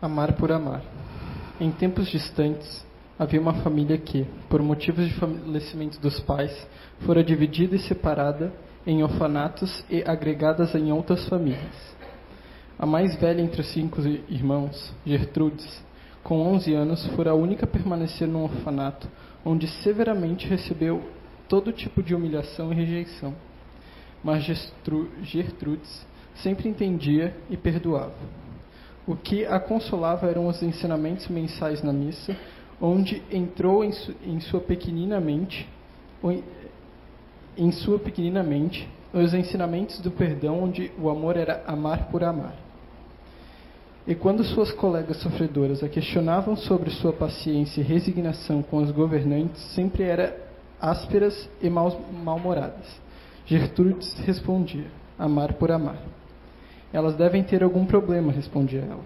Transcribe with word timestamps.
Amar 0.00 0.34
por 0.34 0.52
amar. 0.52 0.80
Em 1.60 1.72
tempos 1.72 2.06
distantes, 2.08 2.86
havia 3.18 3.40
uma 3.40 3.54
família 3.54 3.98
que, 3.98 4.24
por 4.48 4.62
motivos 4.62 5.04
de 5.08 5.14
falecimento 5.14 6.00
dos 6.00 6.20
pais, 6.20 6.68
fora 7.00 7.24
dividida 7.24 7.74
e 7.74 7.80
separada 7.80 8.52
em 8.86 9.02
orfanatos 9.02 9.84
e 9.90 10.04
agregadas 10.06 10.72
em 10.76 10.92
outras 10.92 11.28
famílias. 11.28 11.96
A 12.78 12.86
mais 12.86 13.16
velha 13.16 13.42
entre 13.42 13.60
os 13.60 13.72
cinco 13.72 14.00
irmãos, 14.28 14.94
Gertrudes, 15.04 15.84
com 16.22 16.46
11 16.46 16.74
anos, 16.74 17.04
fora 17.16 17.32
a 17.32 17.34
única 17.34 17.64
a 17.64 17.68
permanecer 17.68 18.28
num 18.28 18.44
orfanato, 18.44 19.08
onde 19.44 19.66
severamente 19.82 20.46
recebeu 20.46 21.02
todo 21.48 21.72
tipo 21.72 22.04
de 22.04 22.14
humilhação 22.14 22.72
e 22.72 22.76
rejeição. 22.76 23.34
Mas 24.22 24.44
Gertrudes 25.24 26.06
sempre 26.36 26.68
entendia 26.68 27.36
e 27.50 27.56
perdoava. 27.56 28.14
O 29.08 29.16
que 29.16 29.46
a 29.46 29.58
consolava 29.58 30.26
eram 30.28 30.46
os 30.48 30.62
ensinamentos 30.62 31.28
mensais 31.28 31.82
na 31.82 31.94
missa, 31.94 32.36
onde 32.78 33.22
entrou 33.32 33.82
em, 33.82 33.90
su, 33.90 34.14
em 34.22 34.38
sua 34.38 34.60
pequenina 34.60 35.18
mente, 35.18 35.66
em 37.56 37.72
sua 37.72 37.98
pequenina 37.98 38.42
mente, 38.42 38.86
os 39.10 39.32
ensinamentos 39.32 39.98
do 40.00 40.10
perdão, 40.10 40.62
onde 40.62 40.92
o 41.00 41.08
amor 41.08 41.38
era 41.38 41.64
amar 41.66 42.10
por 42.10 42.22
amar. 42.22 42.54
E 44.06 44.14
quando 44.14 44.44
suas 44.44 44.70
colegas 44.72 45.16
sofredoras 45.22 45.82
a 45.82 45.88
questionavam 45.88 46.54
sobre 46.54 46.90
sua 46.90 47.12
paciência 47.12 47.80
e 47.80 47.84
resignação 47.84 48.62
com 48.62 48.76
os 48.76 48.90
governantes, 48.90 49.58
sempre 49.74 50.02
era 50.02 50.36
ásperas 50.78 51.48
e 51.62 51.70
mal-humoradas. 51.70 53.00
Gertrudes 53.46 54.12
respondia: 54.20 54.86
amar 55.18 55.54
por 55.54 55.70
amar. 55.70 55.96
Elas 56.92 57.14
devem 57.16 57.42
ter 57.42 57.62
algum 57.62 57.84
problema, 57.84 58.32
respondia 58.32 58.80
ela. 58.80 59.04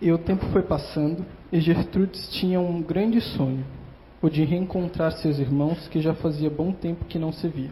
E 0.00 0.12
o 0.12 0.18
tempo 0.18 0.46
foi 0.46 0.62
passando, 0.62 1.24
e 1.52 1.60
Gertrudes 1.60 2.28
tinha 2.30 2.60
um 2.60 2.80
grande 2.80 3.20
sonho, 3.20 3.64
o 4.22 4.28
de 4.28 4.44
reencontrar 4.44 5.12
seus 5.12 5.38
irmãos 5.38 5.88
que 5.88 6.00
já 6.00 6.14
fazia 6.14 6.48
bom 6.48 6.72
tempo 6.72 7.04
que 7.04 7.18
não 7.18 7.32
se 7.32 7.48
via. 7.48 7.70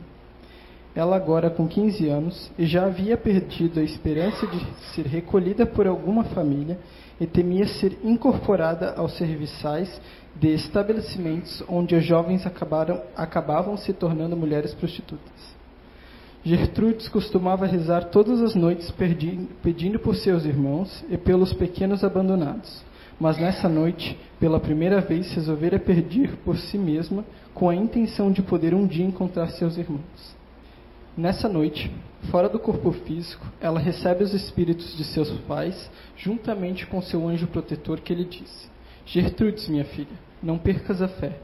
Ela 0.94 1.14
agora 1.14 1.50
com 1.50 1.68
15 1.68 2.08
anos 2.08 2.50
e 2.58 2.64
já 2.64 2.86
havia 2.86 3.18
perdido 3.18 3.78
a 3.78 3.82
esperança 3.82 4.46
de 4.46 4.58
ser 4.94 5.06
recolhida 5.06 5.66
por 5.66 5.86
alguma 5.86 6.24
família 6.24 6.78
e 7.20 7.26
temia 7.26 7.66
ser 7.66 7.98
incorporada 8.02 8.94
aos 8.94 9.14
serviçais 9.16 10.00
de 10.34 10.48
estabelecimentos 10.54 11.62
onde 11.68 11.94
as 11.94 12.04
jovens 12.04 12.46
acabaram, 12.46 13.02
acabavam 13.14 13.76
se 13.76 13.92
tornando 13.92 14.36
mulheres 14.36 14.74
prostitutas. 14.74 15.55
Gertrudes 16.46 17.08
costumava 17.08 17.66
rezar 17.66 18.04
todas 18.04 18.40
as 18.40 18.54
noites 18.54 18.94
pedindo 19.62 19.98
por 19.98 20.14
seus 20.14 20.44
irmãos 20.44 21.04
e 21.10 21.18
pelos 21.18 21.52
pequenos 21.52 22.04
abandonados. 22.04 22.84
Mas 23.18 23.36
nessa 23.36 23.68
noite, 23.68 24.16
pela 24.38 24.60
primeira 24.60 25.00
vez, 25.00 25.28
resolvera 25.34 25.76
pedir 25.80 26.36
por 26.44 26.56
si 26.56 26.78
mesma 26.78 27.24
com 27.52 27.68
a 27.68 27.74
intenção 27.74 28.30
de 28.30 28.42
poder 28.42 28.74
um 28.74 28.86
dia 28.86 29.04
encontrar 29.04 29.48
seus 29.48 29.76
irmãos. 29.76 30.36
Nessa 31.16 31.48
noite, 31.48 31.90
fora 32.30 32.48
do 32.48 32.60
corpo 32.60 32.92
físico, 32.92 33.44
ela 33.60 33.80
recebe 33.80 34.22
os 34.22 34.32
espíritos 34.32 34.96
de 34.96 35.02
seus 35.02 35.28
pais, 35.48 35.90
juntamente 36.16 36.86
com 36.86 37.02
seu 37.02 37.26
anjo 37.26 37.48
protetor, 37.48 37.98
que 37.98 38.14
lhe 38.14 38.24
disse: 38.24 38.70
Gertrudes, 39.04 39.68
minha 39.68 39.84
filha, 39.84 40.16
não 40.40 40.58
percas 40.58 41.02
a 41.02 41.08
fé 41.08 41.40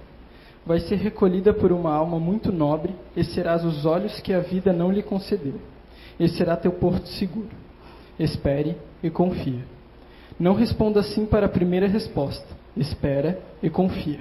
vai 0.64 0.80
ser 0.80 0.96
recolhida 0.96 1.52
por 1.52 1.72
uma 1.72 1.92
alma 1.92 2.18
muito 2.18 2.52
nobre, 2.52 2.94
e 3.16 3.24
serás 3.24 3.64
os 3.64 3.84
olhos 3.84 4.20
que 4.20 4.32
a 4.32 4.40
vida 4.40 4.72
não 4.72 4.90
lhe 4.90 5.02
concedeu. 5.02 5.60
E 6.18 6.28
será 6.28 6.56
teu 6.56 6.72
porto 6.72 7.06
seguro. 7.06 7.50
Espere 8.18 8.76
e 9.02 9.10
confia. 9.10 9.64
Não 10.38 10.54
responda 10.54 11.00
assim 11.00 11.26
para 11.26 11.46
a 11.46 11.48
primeira 11.48 11.86
resposta. 11.86 12.46
Espera 12.76 13.40
e 13.62 13.68
confia. 13.68 14.20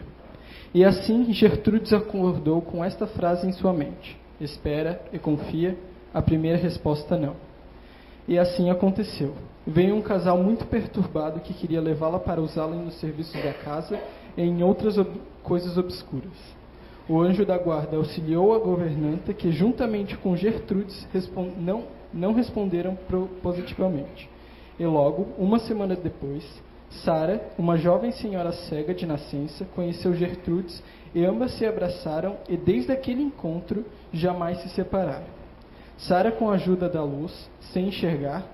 E 0.73 0.83
assim 0.83 1.31
Gertrudes 1.33 1.93
acordou 1.93 2.61
com 2.61 2.83
esta 2.83 3.05
frase 3.05 3.47
em 3.47 3.51
sua 3.51 3.73
mente: 3.73 4.17
Espera 4.39 5.01
e 5.11 5.19
confia. 5.19 5.77
A 6.13 6.21
primeira 6.21 6.57
resposta 6.57 7.17
não. 7.17 7.35
E 8.27 8.37
assim 8.37 8.69
aconteceu. 8.69 9.33
Veio 9.65 9.95
um 9.95 10.01
casal 10.01 10.37
muito 10.37 10.65
perturbado 10.65 11.39
que 11.39 11.53
queria 11.53 11.79
levá-la 11.79 12.19
para 12.19 12.41
usá-la 12.41 12.75
nos 12.75 12.95
serviços 12.95 13.41
da 13.41 13.53
casa 13.53 13.99
em 14.37 14.63
outras 14.63 14.97
ob 14.97 15.09
coisas 15.43 15.77
obscuras. 15.77 16.31
O 17.09 17.19
anjo 17.19 17.45
da 17.45 17.57
guarda 17.57 17.97
auxiliou 17.97 18.53
a 18.53 18.59
governanta, 18.59 19.33
que 19.33 19.51
juntamente 19.51 20.15
com 20.17 20.35
Gertrudes 20.35 21.07
respond 21.11 21.51
não, 21.57 21.83
não 22.13 22.33
responderam 22.33 22.97
positivamente. 23.41 24.29
E 24.79 24.85
logo, 24.85 25.27
uma 25.37 25.59
semana 25.59 25.95
depois, 25.95 26.43
Sara, 26.89 27.51
uma 27.57 27.77
jovem 27.77 28.11
senhora 28.11 28.51
cega 28.51 28.93
de 28.93 29.05
nascença, 29.05 29.65
conheceu 29.75 30.13
Gertrudes 30.13 30.81
e 31.13 31.25
ambas 31.25 31.51
se 31.57 31.65
abraçaram 31.65 32.37
e 32.47 32.55
desde 32.55 32.91
aquele 32.91 33.21
encontro 33.21 33.85
jamais 34.13 34.59
se 34.61 34.69
separaram. 34.69 35.25
Sara, 35.97 36.31
com 36.31 36.49
a 36.49 36.53
ajuda 36.53 36.87
da 36.87 37.03
luz, 37.03 37.49
sem 37.73 37.87
enxergar, 37.87 38.45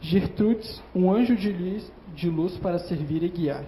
Gertrudes, 0.00 0.82
um 0.94 1.10
anjo 1.10 1.34
de 1.36 1.50
luz, 1.50 1.90
de 2.14 2.28
luz 2.28 2.56
para 2.58 2.78
servir 2.78 3.22
e 3.22 3.28
guiar 3.28 3.64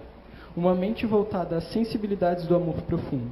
uma 0.57 0.75
mente 0.75 1.05
voltada 1.05 1.57
às 1.57 1.65
sensibilidades 1.71 2.47
do 2.47 2.57
amor 2.57 2.77
profundo. 2.83 3.31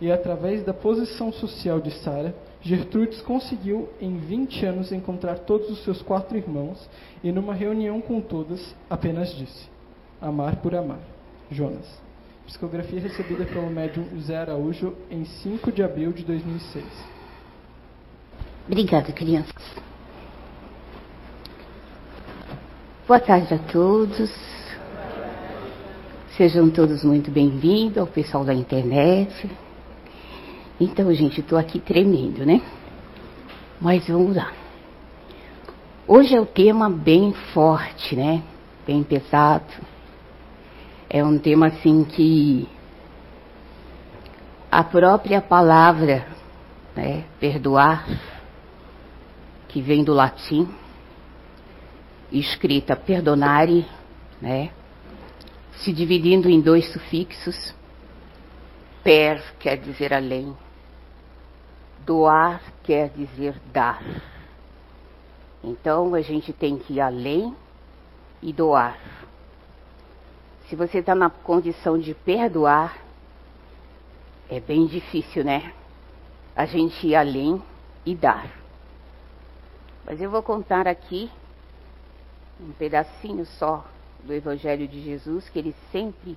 E 0.00 0.10
através 0.10 0.64
da 0.64 0.72
posição 0.72 1.32
social 1.32 1.80
de 1.80 1.90
Sara, 1.90 2.34
Gertrudes 2.60 3.20
conseguiu 3.22 3.88
em 4.00 4.16
20 4.18 4.66
anos 4.66 4.92
encontrar 4.92 5.40
todos 5.40 5.70
os 5.70 5.82
seus 5.84 6.00
quatro 6.00 6.36
irmãos 6.36 6.88
e 7.22 7.30
numa 7.32 7.54
reunião 7.54 8.00
com 8.00 8.20
todas 8.20 8.74
apenas 8.88 9.34
disse: 9.34 9.68
Amar 10.20 10.56
por 10.56 10.74
amar. 10.74 11.00
Jonas. 11.50 11.86
Psicografia 12.46 13.00
recebida 13.00 13.44
pelo 13.44 13.70
médium 13.70 14.06
José 14.14 14.36
Araújo 14.36 14.94
em 15.10 15.24
5 15.24 15.72
de 15.72 15.82
abril 15.82 16.12
de 16.12 16.24
2006. 16.24 16.84
Obrigada, 18.66 19.12
crianças. 19.12 19.62
Boa 23.06 23.20
tarde 23.20 23.54
a 23.54 23.58
todos. 23.58 24.53
Sejam 26.36 26.68
todos 26.68 27.04
muito 27.04 27.30
bem-vindos 27.30 27.96
ao 27.96 28.08
pessoal 28.08 28.44
da 28.44 28.52
internet. 28.52 29.48
Então, 30.80 31.14
gente, 31.14 31.40
estou 31.40 31.56
aqui 31.56 31.78
tremendo, 31.78 32.44
né? 32.44 32.60
Mas 33.80 34.08
vamos 34.08 34.34
lá. 34.34 34.52
Hoje 36.08 36.34
é 36.34 36.40
um 36.40 36.44
tema 36.44 36.90
bem 36.90 37.32
forte, 37.52 38.16
né? 38.16 38.42
Bem 38.84 39.04
pesado. 39.04 39.72
É 41.08 41.22
um 41.22 41.38
tema 41.38 41.68
assim 41.68 42.02
que 42.02 42.68
a 44.72 44.82
própria 44.82 45.40
palavra, 45.40 46.26
né, 46.96 47.22
perdoar, 47.38 48.08
que 49.68 49.80
vem 49.80 50.02
do 50.02 50.12
latim, 50.12 50.68
escrita 52.32 52.96
perdonare, 52.96 53.86
né? 54.42 54.70
Se 55.78 55.92
dividindo 55.92 56.48
em 56.48 56.60
dois 56.60 56.92
sufixos. 56.92 57.74
Per 59.02 59.42
quer 59.58 59.76
dizer 59.76 60.14
além, 60.14 60.56
doar 62.06 62.62
quer 62.82 63.10
dizer 63.10 63.54
dar. 63.72 64.02
Então 65.62 66.14
a 66.14 66.20
gente 66.20 66.52
tem 66.52 66.78
que 66.78 66.94
ir 66.94 67.00
além 67.00 67.54
e 68.42 68.52
doar. 68.52 68.98
Se 70.68 70.76
você 70.76 70.98
está 70.98 71.14
na 71.14 71.28
condição 71.28 71.98
de 71.98 72.14
perdoar, 72.14 72.98
é 74.48 74.60
bem 74.60 74.86
difícil, 74.86 75.44
né? 75.44 75.72
A 76.56 76.64
gente 76.64 77.06
ir 77.06 77.14
além 77.14 77.62
e 78.06 78.14
dar. 78.14 78.48
Mas 80.04 80.20
eu 80.20 80.30
vou 80.30 80.42
contar 80.42 80.86
aqui 80.86 81.30
um 82.60 82.72
pedacinho 82.72 83.44
só 83.44 83.84
do 84.24 84.32
Evangelho 84.32 84.88
de 84.88 85.00
Jesus, 85.02 85.48
que 85.48 85.58
ele 85.58 85.74
sempre 85.92 86.36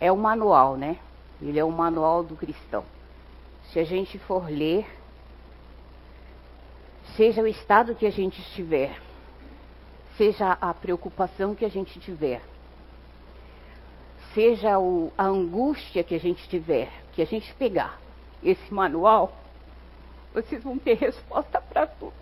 é 0.00 0.10
o 0.10 0.16
manual, 0.16 0.76
né? 0.76 0.98
Ele 1.40 1.58
é 1.58 1.64
o 1.64 1.70
manual 1.70 2.22
do 2.22 2.36
cristão. 2.36 2.84
Se 3.72 3.78
a 3.78 3.84
gente 3.84 4.18
for 4.18 4.48
ler, 4.48 4.86
seja 7.16 7.42
o 7.42 7.46
estado 7.46 7.94
que 7.94 8.06
a 8.06 8.10
gente 8.10 8.40
estiver, 8.40 8.98
seja 10.16 10.52
a 10.52 10.72
preocupação 10.72 11.54
que 11.54 11.64
a 11.64 11.68
gente 11.68 11.98
tiver, 11.98 12.40
seja 14.32 14.78
o, 14.78 15.12
a 15.16 15.24
angústia 15.24 16.04
que 16.04 16.14
a 16.14 16.20
gente 16.20 16.48
tiver, 16.48 16.90
que 17.12 17.22
a 17.22 17.26
gente 17.26 17.52
pegar 17.54 18.00
esse 18.42 18.72
manual, 18.72 19.32
vocês 20.32 20.62
vão 20.62 20.78
ter 20.78 20.94
resposta 20.94 21.60
para 21.60 21.86
tudo. 21.86 22.14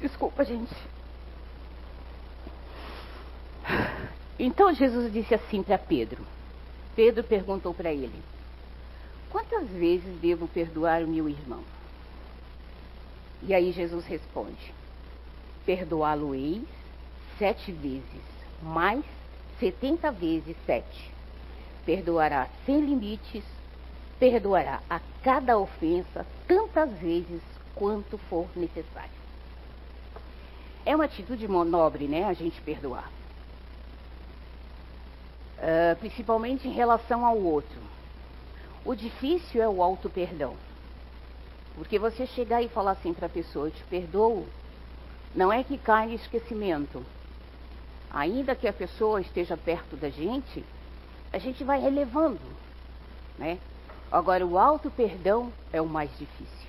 Desculpa, 0.00 0.44
gente. 0.44 0.74
Então 4.38 4.72
Jesus 4.74 5.12
disse 5.12 5.34
assim 5.34 5.62
para 5.62 5.78
Pedro. 5.78 6.24
Pedro 6.96 7.22
perguntou 7.22 7.72
para 7.72 7.92
ele: 7.92 8.22
Quantas 9.30 9.68
vezes 9.68 10.20
devo 10.20 10.48
perdoar 10.48 11.02
o 11.02 11.08
meu 11.08 11.28
irmão? 11.28 11.62
E 13.42 13.54
aí 13.54 13.70
Jesus 13.72 14.04
responde: 14.06 14.74
Perdoá-lo-eis 15.64 16.64
sete 17.38 17.70
vezes, 17.70 18.22
mais 18.62 19.04
setenta 19.60 20.10
vezes 20.10 20.56
sete. 20.66 21.12
Perdoará 21.86 22.48
sem 22.64 22.80
limites, 22.80 23.44
perdoará 24.18 24.80
a 24.88 25.00
cada 25.22 25.58
ofensa 25.58 26.26
tantas 26.48 26.90
vezes 26.98 27.42
quanto 27.74 28.18
for 28.18 28.48
necessário. 28.56 29.10
É 30.86 30.94
uma 30.94 31.04
atitude 31.04 31.46
nobre, 31.46 32.06
né, 32.06 32.24
a 32.24 32.32
gente 32.32 32.60
perdoar. 32.62 33.10
Uh, 35.58 35.96
principalmente 35.96 36.68
em 36.68 36.72
relação 36.72 37.24
ao 37.24 37.38
outro. 37.38 37.80
O 38.84 38.94
difícil 38.94 39.62
é 39.62 39.68
o 39.68 39.82
auto-perdão. 39.82 40.54
Porque 41.74 41.98
você 41.98 42.26
chegar 42.26 42.62
e 42.62 42.68
falar 42.68 42.92
assim 42.92 43.12
para 43.14 43.26
a 43.26 43.30
pessoa, 43.30 43.68
eu 43.68 43.70
te 43.70 43.82
perdoo, 43.84 44.46
não 45.34 45.52
é 45.52 45.64
que 45.64 45.78
cai 45.78 46.10
em 46.10 46.14
esquecimento. 46.14 47.04
Ainda 48.10 48.54
que 48.54 48.68
a 48.68 48.72
pessoa 48.72 49.20
esteja 49.20 49.56
perto 49.56 49.96
da 49.96 50.08
gente, 50.08 50.64
a 51.32 51.38
gente 51.38 51.64
vai 51.64 51.80
relevando, 51.80 52.40
né? 53.36 53.58
Agora, 54.10 54.46
o 54.46 54.56
auto-perdão 54.56 55.52
é 55.72 55.80
o 55.80 55.86
mais 55.86 56.10
difícil, 56.16 56.68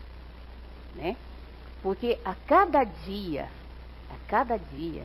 né? 0.96 1.16
Porque 1.84 2.18
a 2.26 2.34
cada 2.34 2.84
dia, 2.84 3.48
a 4.10 4.16
cada 4.28 4.58
dia, 4.58 5.04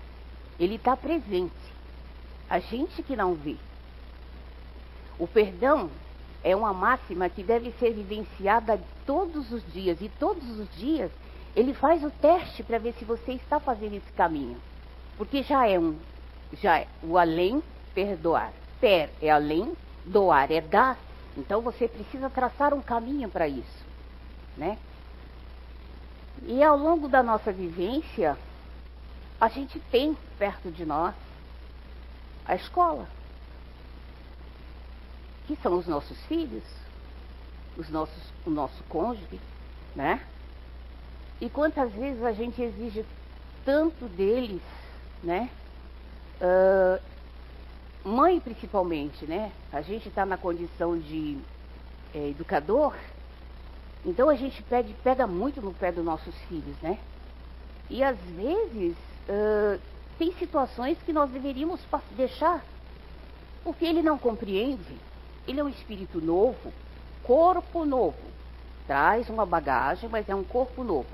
ele 0.58 0.76
está 0.76 0.96
presente. 0.96 1.52
A 2.48 2.58
gente 2.58 3.02
que 3.02 3.14
não 3.14 3.34
vê. 3.34 3.56
O 5.20 5.28
perdão 5.28 5.90
é 6.42 6.56
uma 6.56 6.72
máxima 6.72 7.28
que 7.28 7.42
deve 7.42 7.72
ser 7.72 7.92
vivenciada 7.92 8.80
todos 9.04 9.52
os 9.52 9.62
dias. 9.70 10.00
E 10.00 10.08
todos 10.08 10.58
os 10.58 10.66
dias 10.76 11.12
ele 11.54 11.74
faz 11.74 12.02
o 12.02 12.10
teste 12.10 12.62
para 12.62 12.78
ver 12.78 12.94
se 12.94 13.04
você 13.04 13.32
está 13.32 13.60
fazendo 13.60 13.96
esse 13.96 14.10
caminho. 14.12 14.56
Porque 15.18 15.42
já 15.42 15.68
é 15.68 15.78
um, 15.78 15.98
já 16.54 16.78
é 16.78 16.88
o 17.02 17.18
além 17.18 17.62
perdoar. 17.94 18.50
Per 18.80 19.10
é 19.20 19.28
além, 19.28 19.74
doar 20.06 20.50
é 20.50 20.62
dar. 20.62 20.96
Então 21.36 21.60
você 21.60 21.86
precisa 21.86 22.30
traçar 22.30 22.72
um 22.72 22.80
caminho 22.80 23.28
para 23.28 23.46
isso, 23.46 23.84
né? 24.56 24.78
E 26.46 26.62
ao 26.62 26.78
longo 26.78 27.08
da 27.08 27.22
nossa 27.22 27.52
vivência, 27.52 28.38
a 29.38 29.48
gente 29.48 29.78
tem 29.90 30.16
perto 30.38 30.70
de 30.70 30.86
nós 30.86 31.14
a 32.46 32.54
escola, 32.54 33.06
que 35.56 35.62
são 35.62 35.76
os 35.76 35.86
nossos 35.86 36.16
filhos, 36.26 36.62
os 37.76 37.88
nossos, 37.90 38.22
o 38.46 38.50
nosso 38.50 38.84
cônjuge, 38.84 39.40
né? 39.96 40.20
E 41.40 41.50
quantas 41.50 41.92
vezes 41.92 42.22
a 42.22 42.32
gente 42.32 42.62
exige 42.62 43.04
tanto 43.64 44.06
deles, 44.06 44.62
né? 45.24 45.50
Uh, 46.40 48.08
mãe 48.08 48.38
principalmente, 48.38 49.26
né? 49.26 49.50
A 49.72 49.80
gente 49.80 50.08
está 50.08 50.24
na 50.24 50.36
condição 50.36 50.96
de 50.96 51.36
é, 52.14 52.28
educador, 52.28 52.94
então 54.06 54.28
a 54.28 54.36
gente 54.36 54.62
pede, 54.62 54.94
pega 55.02 55.26
muito 55.26 55.60
no 55.60 55.74
pé 55.74 55.90
dos 55.90 56.04
nossos 56.04 56.34
filhos, 56.42 56.76
né? 56.80 56.96
E 57.88 58.04
às 58.04 58.18
vezes 58.20 58.96
uh, 59.28 59.80
tem 60.16 60.32
situações 60.34 60.96
que 61.04 61.12
nós 61.12 61.28
deveríamos 61.28 61.80
deixar, 62.16 62.64
porque 63.64 63.84
ele 63.84 64.00
não 64.00 64.16
compreende. 64.16 65.09
Ele 65.50 65.58
é 65.58 65.64
um 65.64 65.68
espírito 65.68 66.20
novo, 66.20 66.72
corpo 67.24 67.84
novo. 67.84 68.22
Traz 68.86 69.28
uma 69.28 69.44
bagagem, 69.44 70.08
mas 70.08 70.28
é 70.28 70.34
um 70.34 70.44
corpo 70.44 70.84
novo. 70.84 71.10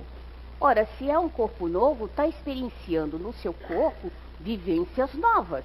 Ora, 0.60 0.86
se 0.98 1.10
é 1.10 1.18
um 1.18 1.26
corpo 1.26 1.66
novo, 1.66 2.04
está 2.04 2.28
experienciando 2.28 3.18
no 3.18 3.32
seu 3.32 3.54
corpo 3.54 4.12
vivências 4.38 5.14
novas. 5.14 5.64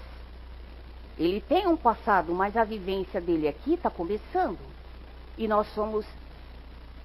Ele 1.20 1.42
tem 1.42 1.68
um 1.68 1.76
passado, 1.76 2.34
mas 2.34 2.56
a 2.56 2.64
vivência 2.64 3.20
dele 3.20 3.46
aqui 3.46 3.74
está 3.74 3.90
começando. 3.90 4.60
E 5.38 5.50
nós 5.50 5.68
somos 5.74 6.06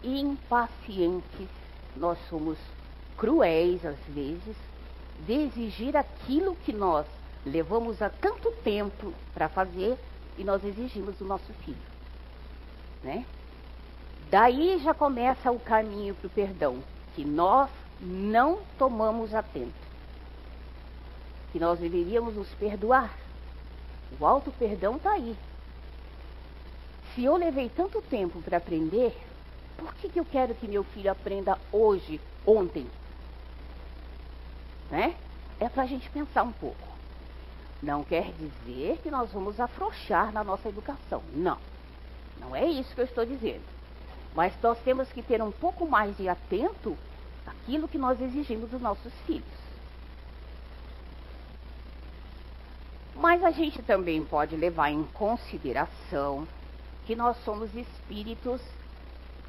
impacientes, 0.05 1.49
nós 1.97 2.17
somos 2.29 2.59
cruéis 3.17 3.85
às 3.85 3.99
vezes, 4.07 4.57
de 5.27 5.33
exigir 5.33 5.97
aquilo 5.97 6.55
que 6.65 6.73
nós 6.73 7.07
levamos 7.45 8.01
há 8.01 8.09
tanto 8.09 8.53
tempo 8.63 9.13
para 9.35 9.49
fazer 9.49 9.99
e 10.39 10.45
nós 10.45 10.65
exigimos 10.65 11.17
do 11.17 11.25
nosso 11.25 11.53
filho. 11.65 11.77
Né? 13.03 13.25
Daí 14.31 14.79
já 14.79 14.93
começa 14.93 15.51
o 15.51 15.61
caminho 15.61 16.15
para 16.15 16.27
o 16.27 16.31
perdão, 16.31 16.83
que 17.15 17.25
nós 17.25 17.71
não 18.01 18.59
tomamos 18.79 19.35
atento. 19.35 19.87
Que 21.53 21.59
nós 21.59 21.79
deveríamos 21.79 22.35
nos 22.35 22.49
perdoar. 22.55 23.17
O 24.19 24.27
alto 24.27 24.53
perdão 24.53 24.97
está 24.97 25.13
aí. 25.13 25.37
Se 27.15 27.25
eu 27.25 27.37
levei 27.37 27.69
tanto 27.69 28.03
tempo 28.03 28.43
para 28.43 28.59
aprender, 28.59 29.17
por 29.77 29.95
que, 29.95 30.09
que 30.09 30.21
eu 30.21 30.25
quero 30.25 30.55
que 30.55 30.69
meu 30.69 30.85
filho 30.85 31.11
aprenda 31.11 31.59
hoje, 31.73 32.21
ontem? 32.45 32.87
Né? 34.91 35.15
É 35.59 35.69
para 35.69 35.85
a 35.85 35.87
gente 35.87 36.11
pensar 36.11 36.43
um 36.43 36.53
pouco. 36.53 36.96
Não 37.83 38.03
quer 38.03 38.33
dizer 38.33 38.99
que 39.03 39.11
nós 39.11 39.31
vamos 39.33 39.61
afrouxar 39.61 40.33
na 40.33 40.43
nossa 40.43 40.69
educação. 40.69 41.23
Não. 41.35 41.59
Não 42.41 42.55
é 42.55 42.67
isso 42.67 42.95
que 42.95 43.01
eu 43.01 43.05
estou 43.05 43.25
dizendo. 43.25 43.65
Mas 44.35 44.53
nós 44.63 44.79
temos 44.81 45.11
que 45.11 45.23
ter 45.23 45.43
um 45.43 45.53
pouco 45.53 45.87
mais 45.87 46.17
de 46.17 46.29
atento 46.29 46.97
àquilo 47.47 47.89
que 47.89 47.99
nós 47.99 48.21
exigimos 48.21 48.71
dos 48.71 48.81
nossos 48.81 49.13
filhos. 49.27 49.67
Mas 53.15 53.43
a 53.43 53.51
gente 53.51 53.83
também 53.83 54.23
pode 54.25 54.57
levar 54.57 54.91
em 54.91 55.03
consideração 55.05 56.47
que 57.07 57.17
nós 57.17 57.37
somos 57.45 57.75
espíritos 57.75 58.61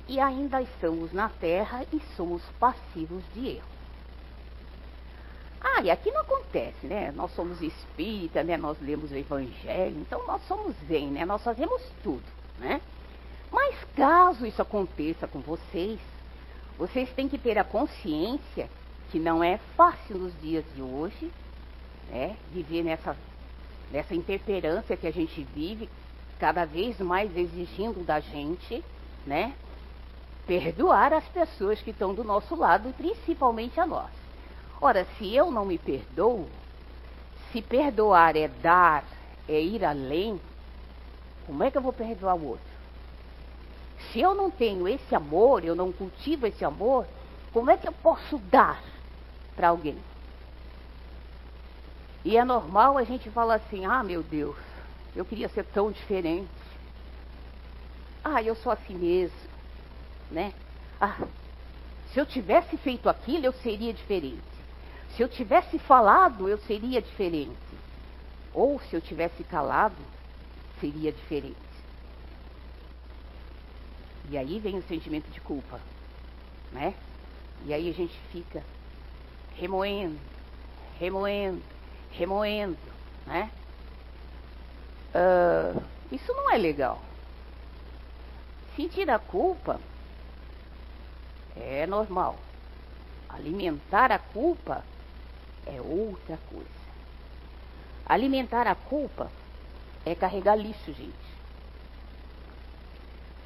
e 0.08 0.20
ainda 0.20 0.62
estamos 0.62 1.12
na 1.12 1.28
Terra 1.28 1.84
e 1.92 2.00
somos 2.16 2.42
passivos 2.60 3.24
de 3.34 3.48
erro. 3.58 3.77
Ah, 5.60 5.82
e 5.82 5.90
aqui 5.90 6.12
não 6.12 6.22
acontece, 6.22 6.86
né? 6.86 7.12
Nós 7.12 7.32
somos 7.34 7.62
espírita, 7.62 8.44
né? 8.44 8.58
Nós 8.58 8.78
lemos 8.80 9.12
o 9.12 9.16
Evangelho, 9.16 10.00
então 10.00 10.26
nós 10.28 10.42
somos 10.48 10.76
zen, 10.88 11.08
né? 11.08 11.26
Nós 11.26 11.44
fazemos 11.44 11.82
tudo, 12.04 12.24
né? 12.60 12.82
Mas 13.52 13.76
caso 13.96 14.46
isso 14.46 14.62
aconteça 14.62 15.28
com 15.28 15.40
vocês, 15.40 16.00
vocês 16.78 17.12
têm 17.14 17.28
que 17.28 17.38
ter 17.38 17.58
a 17.58 17.64
consciência 17.64 18.70
que 19.10 19.20
não 19.20 19.44
é 19.44 19.58
fácil 19.76 20.18
nos 20.18 20.42
dias 20.42 20.64
de 20.76 20.82
hoje, 20.82 21.32
né? 22.10 22.38
Viver 22.52 22.84
nessa, 22.84 23.16
nessa 23.92 24.14
intemperância 24.14 24.98
que 24.98 25.08
a 25.08 25.12
gente 25.12 25.44
vive, 25.56 25.90
cada 26.40 26.66
vez 26.66 27.00
mais 27.00 27.36
exigindo 27.36 28.06
da 28.06 28.20
gente, 28.20 28.84
né? 29.26 29.54
Perdoar 30.46 31.14
as 31.14 31.28
pessoas 31.30 31.82
que 31.82 31.92
estão 31.92 32.14
do 32.14 32.24
nosso 32.24 32.56
lado, 32.56 32.94
principalmente 32.96 33.80
a 33.80 33.86
nós. 33.86 34.17
Ora, 34.80 35.06
se 35.18 35.34
eu 35.34 35.52
não 35.52 35.66
me 35.66 35.78
perdoo, 35.78 36.48
se 37.52 37.62
perdoar 37.62 38.36
é 38.36 38.48
dar, 38.48 39.04
é 39.48 39.60
ir 39.60 39.84
além, 39.84 40.40
como 41.48 41.64
é 41.64 41.72
que 41.72 41.78
eu 41.78 41.82
vou 41.82 41.94
perdoar 41.94 42.36
o 42.36 42.50
outro? 42.50 42.78
Se 44.12 44.20
eu 44.20 44.36
não 44.36 44.52
tenho 44.52 44.88
esse 44.88 45.16
amor, 45.16 45.66
eu 45.66 45.76
não 45.76 45.92
cultivo 45.92 46.46
esse 46.46 46.64
amor, 46.64 47.08
como 47.52 47.72
é 47.72 47.78
que 47.78 47.88
eu 47.88 47.94
posso 47.94 48.38
dar 48.38 48.80
para 49.56 49.70
alguém? 49.70 49.98
E 52.24 52.38
é 52.38 52.44
normal 52.44 52.98
a 52.98 53.04
gente 53.04 53.32
falar 53.32 53.56
assim: 53.56 53.86
ah, 53.86 54.04
meu 54.04 54.22
Deus, 54.22 54.58
eu 55.16 55.26
queria 55.26 55.50
ser 55.50 55.64
tão 55.64 55.92
diferente. 55.92 56.52
Ah, 58.24 58.44
eu 58.44 58.54
sou 58.54 58.72
assim 58.72 58.96
mesmo, 58.96 59.50
né? 60.30 60.54
Ah, 61.00 61.16
se 62.08 62.20
eu 62.20 62.26
tivesse 62.26 62.78
feito 62.78 63.10
aquilo, 63.10 63.46
eu 63.46 63.54
seria 63.54 63.94
diferente. 63.94 64.57
Se 65.18 65.24
eu 65.24 65.28
tivesse 65.28 65.80
falado, 65.80 66.48
eu 66.48 66.60
seria 66.60 67.02
diferente. 67.02 67.58
Ou 68.54 68.80
se 68.80 68.96
eu 68.96 69.02
tivesse 69.02 69.44
calado, 69.44 69.98
seria 70.80 71.12
diferente. 71.12 71.58
E 74.30 74.38
aí 74.38 74.60
vem 74.60 74.78
o 74.78 74.84
sentimento 74.84 75.28
de 75.32 75.42
culpa, 75.42 75.82
né? 76.72 76.94
E 77.66 77.74
aí 77.74 77.90
a 77.90 77.94
gente 77.94 78.16
fica 78.32 78.62
remoendo, 79.56 80.20
remoendo, 81.00 81.64
remoendo, 82.12 82.78
né? 83.26 83.50
Uh, 85.16 85.84
isso 86.12 86.32
não 86.32 86.52
é 86.52 86.60
legal. 86.60 87.02
Sentir 88.76 89.10
a 89.10 89.18
culpa 89.18 89.80
é 91.56 91.88
normal. 91.88 92.38
Alimentar 93.30 94.12
a 94.12 94.20
culpa 94.20 94.84
é 95.68 95.82
outra 95.82 96.38
coisa. 96.50 96.78
Alimentar 98.06 98.68
a 98.68 98.76
culpa 98.76 99.30
é 100.06 100.16
carregar 100.16 100.56
lixo, 100.56 100.94
gente. 100.94 101.38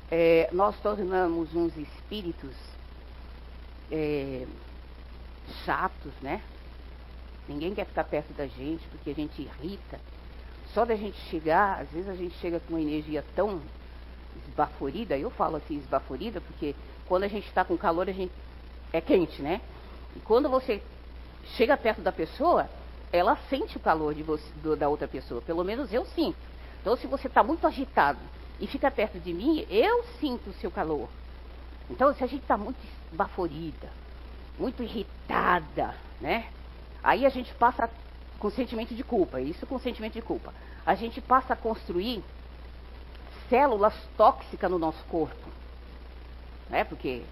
É, 0.09 0.49
nós 0.51 0.77
tornamos 0.81 1.55
uns 1.55 1.75
espíritos 1.77 2.55
é, 3.91 4.45
chatos, 5.65 6.13
né? 6.21 6.41
Ninguém 7.47 7.73
quer 7.73 7.85
ficar 7.85 8.03
perto 8.03 8.33
da 8.33 8.45
gente 8.45 8.85
porque 8.89 9.09
a 9.09 9.15
gente 9.15 9.41
irrita. 9.41 9.99
Só 10.73 10.85
da 10.85 10.95
gente 10.95 11.17
chegar, 11.29 11.81
às 11.81 11.89
vezes 11.91 12.07
a 12.07 12.15
gente 12.15 12.35
chega 12.37 12.59
com 12.59 12.73
uma 12.73 12.81
energia 12.81 13.25
tão 13.35 13.61
esbaforida, 14.47 15.17
eu 15.17 15.29
falo 15.29 15.57
assim 15.57 15.77
esbaforida, 15.77 16.39
porque 16.39 16.75
quando 17.07 17.23
a 17.23 17.27
gente 17.27 17.47
está 17.47 17.65
com 17.65 17.77
calor, 17.77 18.07
a 18.07 18.13
gente 18.13 18.31
é 18.93 19.01
quente, 19.01 19.41
né? 19.41 19.59
E 20.15 20.19
quando 20.19 20.49
você 20.49 20.81
chega 21.55 21.75
perto 21.77 22.01
da 22.01 22.11
pessoa, 22.11 22.69
ela 23.11 23.37
sente 23.49 23.77
o 23.77 23.79
calor 23.79 24.13
de 24.13 24.23
você, 24.23 24.45
do, 24.61 24.75
da 24.75 24.87
outra 24.87 25.07
pessoa. 25.07 25.41
Pelo 25.41 25.63
menos 25.63 25.93
eu 25.93 26.05
sinto. 26.05 26.37
Então, 26.81 26.95
se 26.95 27.07
você 27.07 27.27
está 27.27 27.43
muito 27.43 27.65
agitado 27.67 28.19
e 28.59 28.67
fica 28.67 28.89
perto 28.89 29.19
de 29.19 29.33
mim, 29.33 29.65
eu 29.69 30.03
sinto 30.19 30.49
o 30.49 30.53
seu 30.53 30.71
calor. 30.71 31.07
Então, 31.89 32.13
se 32.13 32.23
a 32.23 32.27
gente 32.27 32.41
está 32.41 32.57
muito 32.57 32.77
esbaforida, 33.11 33.89
muito 34.57 34.81
irritada, 34.81 35.95
né? 36.19 36.47
Aí 37.03 37.25
a 37.25 37.29
gente 37.29 37.53
passa 37.55 37.89
com 38.39 38.49
sentimento 38.49 38.95
de 38.95 39.03
culpa, 39.03 39.41
isso 39.41 39.65
com 39.67 39.77
sentimento 39.77 40.13
de 40.13 40.21
culpa. 40.21 40.53
A 40.85 40.95
gente 40.95 41.21
passa 41.21 41.53
a 41.53 41.55
construir 41.55 42.23
células 43.49 43.93
tóxicas 44.17 44.71
no 44.71 44.79
nosso 44.79 45.03
corpo. 45.05 45.49
Né? 46.69 46.83
Porque 46.83 47.23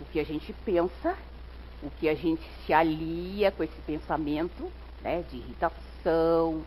o 0.00 0.04
que 0.06 0.18
a 0.18 0.24
gente 0.24 0.52
pensa, 0.64 1.16
o 1.82 1.90
que 1.90 2.08
a 2.08 2.14
gente 2.14 2.42
se 2.64 2.72
alia 2.72 3.50
com 3.50 3.62
esse 3.62 3.80
pensamento, 3.82 4.70
né? 5.02 5.22
De 5.30 5.36
irritação, 5.36 6.62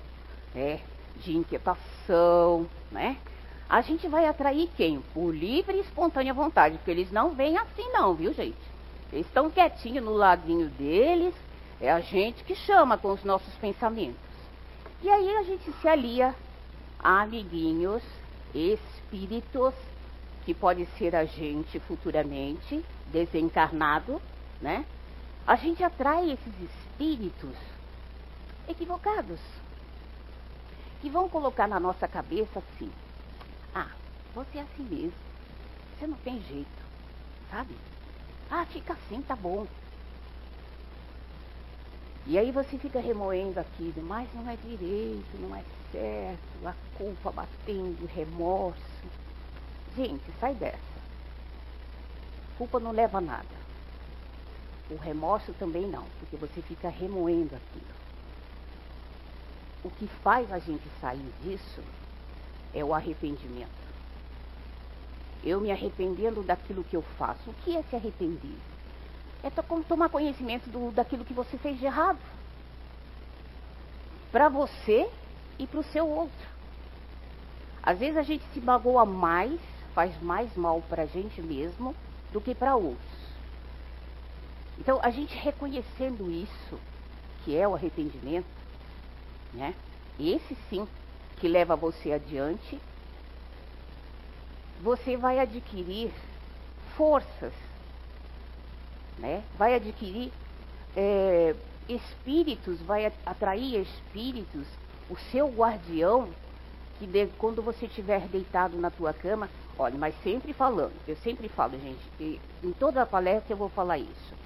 né? 0.54 0.80
De 1.18 1.36
inquietação, 1.36 2.68
né? 2.92 3.18
A 3.70 3.82
gente 3.82 4.08
vai 4.08 4.26
atrair 4.26 4.70
quem? 4.76 5.00
Por 5.14 5.32
livre 5.32 5.78
e 5.78 5.82
espontânea 5.82 6.34
vontade, 6.34 6.78
porque 6.78 6.90
eles 6.90 7.12
não 7.12 7.36
vêm 7.36 7.58
assim 7.58 7.88
não, 7.92 8.16
viu 8.16 8.34
gente? 8.34 8.58
Eles 9.12 9.28
estão 9.28 9.50
quietinhos 9.50 10.04
no 10.04 10.14
ladinho 10.14 10.70
deles, 10.70 11.36
é 11.80 11.92
a 11.92 12.00
gente 12.00 12.44
que 12.44 12.56
chama 12.56 12.98
com 12.98 13.12
os 13.12 13.24
nossos 13.24 13.54
pensamentos. 13.56 14.20
E 15.02 15.10
aí 15.10 15.36
a 15.36 15.44
gente 15.44 15.72
se 15.72 15.88
alia 15.88 16.36
a 17.00 17.22
amiguinhos, 17.22 18.04
espíritos, 18.54 19.74
que 20.46 20.54
pode 20.54 20.86
ser 20.98 21.16
a 21.16 21.26
gente 21.26 21.80
futuramente, 21.82 22.84
desencarnado, 23.12 24.22
né? 24.62 24.86
A 25.50 25.56
gente 25.56 25.84
atrai 25.84 26.30
esses 26.30 26.54
espíritos 26.62 27.56
equivocados, 28.68 29.40
que 31.02 31.10
vão 31.10 31.28
colocar 31.28 31.68
na 31.68 31.80
nossa 31.80 32.08
cabeça 32.08 32.60
assim: 32.60 32.92
ah, 33.74 33.90
você 34.36 34.60
é 34.60 34.62
assim 34.62 34.84
mesmo, 34.84 35.18
você 35.98 36.06
não 36.06 36.18
tem 36.18 36.40
jeito, 36.42 36.86
sabe? 37.50 37.74
Ah, 38.52 38.64
fica 38.66 38.94
assim, 38.94 39.24
tá 39.24 39.36
bom. 39.36 39.66
E 42.28 42.38
aí 42.38 42.52
você 42.52 42.78
fica 42.78 43.00
remoendo 43.00 43.60
aquilo, 43.60 44.04
mas 44.04 44.32
não 44.36 44.48
é 44.48 44.56
direito, 44.56 45.36
não 45.40 45.56
é 45.56 45.64
certo, 45.92 46.68
a 46.68 46.76
culpa 46.96 47.32
batendo, 47.32 48.06
remorso. 48.06 49.08
Gente, 49.98 50.32
sai 50.40 50.54
dessa. 50.54 51.00
Culpa 52.56 52.80
não 52.80 52.92
leva 52.92 53.18
a 53.18 53.22
nada. 53.22 53.59
O 54.90 54.96
remorso 54.96 55.54
também 55.54 55.88
não, 55.88 56.06
porque 56.20 56.36
você 56.36 56.62
fica 56.62 56.90
remoendo 56.90 57.56
aquilo. 57.56 58.00
O 59.84 59.90
que 59.92 60.08
faz 60.24 60.52
a 60.52 60.60
gente 60.60 60.84
sair 61.00 61.32
disso 61.44 61.82
é 62.74 62.84
o 62.84 62.94
arrependimento. 62.94 63.70
Eu 65.44 65.62
me 65.62 65.72
arrependendo 65.72 66.44
daquilo 66.44 66.84
que 66.84 66.96
eu 66.96 67.02
faço. 67.18 67.50
O 67.50 67.54
que 67.64 67.78
é 67.78 67.84
se 67.84 67.96
arrepender? 67.96 68.58
É 69.42 69.50
como 69.50 69.84
tomar 69.84 70.10
conhecimento 70.10 70.70
do, 70.70 70.92
daquilo 70.92 71.24
que 71.24 71.34
você 71.34 71.58
fez 71.58 71.80
de 71.80 71.86
errado. 71.86 72.20
Para 74.32 74.50
você 74.50 75.10
e 75.58 75.66
para 75.66 75.80
o 75.80 75.84
seu 75.84 76.08
outro. 76.08 76.48
Às 77.82 77.98
vezes 77.98 78.18
a 78.18 78.24
gente 78.24 78.44
se 78.54 78.60
magoa 78.60 79.06
mais, 79.06 79.60
faz 79.96 80.22
mais 80.22 80.54
mal 80.58 80.82
para 80.90 81.04
a 81.04 81.06
gente 81.06 81.42
mesmo 81.42 81.96
do 82.34 82.42
que 82.42 82.54
para 82.54 82.76
outros. 82.76 83.09
Então, 84.80 85.00
a 85.04 85.10
gente 85.10 85.36
reconhecendo 85.36 86.32
isso, 86.32 86.80
que 87.44 87.56
é 87.56 87.68
o 87.68 87.76
arrependimento, 87.76 88.48
né? 89.54 89.74
Esse 90.18 90.56
sim 90.70 90.88
que 91.38 91.48
leva 91.48 91.76
você 91.76 92.14
adiante, 92.14 92.80
você 94.82 95.18
vai 95.18 95.40
adquirir 95.40 96.12
forças, 96.96 97.54
né? 99.18 99.44
vai 99.58 99.76
adquirir 99.76 100.32
é, 100.96 101.54
espíritos, 101.90 102.82
vai 102.84 103.06
atrair 103.26 103.82
espíritos, 103.82 104.66
o 105.10 105.18
seu 105.32 105.50
guardião, 105.50 106.30
que 107.00 107.08
de, 107.08 107.28
quando 107.38 107.62
você 107.62 107.86
estiver 107.86 108.28
deitado 108.30 108.78
na 108.78 108.90
tua 108.90 109.14
cama, 109.14 109.50
olha, 109.78 109.98
mas 109.98 110.16
sempre 110.24 110.54
falando, 110.54 110.94
eu 111.06 111.16
sempre 111.18 111.50
falo, 111.50 111.78
gente, 111.80 112.40
em 112.64 112.72
toda 112.74 113.02
a 113.02 113.06
palestra 113.06 113.54
eu 113.54 113.58
vou 113.58 113.70
falar 113.70 113.98
isso. 113.98 114.39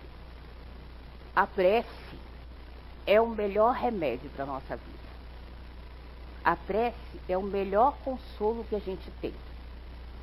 A 1.36 1.48
prece 1.48 1.90
é 3.08 3.20
o 3.20 3.28
melhor 3.28 3.74
remédio 3.74 4.30
para 4.36 4.44
a 4.44 4.48
nossa 4.48 4.76
vida. 4.76 5.04
A 6.44 6.56
prece 6.56 7.20
é 7.28 7.36
o 7.36 7.42
melhor 7.42 7.96
consolo 8.04 8.64
que 8.70 8.76
a 8.76 8.80
gente 8.80 9.10
tem. 9.20 9.34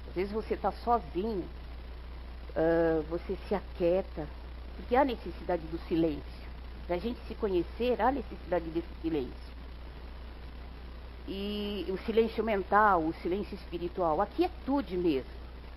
Às 0.08 0.14
vezes 0.14 0.32
você 0.32 0.54
está 0.54 0.70
sozinho, 0.70 1.44
uh, 2.50 3.02
você 3.08 3.36
se 3.48 3.54
aquieta, 3.54 4.26
porque 4.76 4.94
há 4.94 5.04
necessidade 5.04 5.62
do 5.66 5.78
silêncio. 5.88 6.40
Para 6.86 6.96
a 6.96 6.98
gente 6.98 7.18
se 7.26 7.34
conhecer, 7.34 8.00
há 8.00 8.12
necessidade 8.12 8.66
desse 8.66 8.88
silêncio. 9.02 9.50
E 11.26 11.86
o 11.88 11.98
silêncio 11.98 12.44
mental, 12.44 13.02
o 13.02 13.14
silêncio 13.14 13.54
espiritual, 13.54 14.20
a 14.20 14.26
quietude 14.26 14.96
mesmo, 14.96 15.30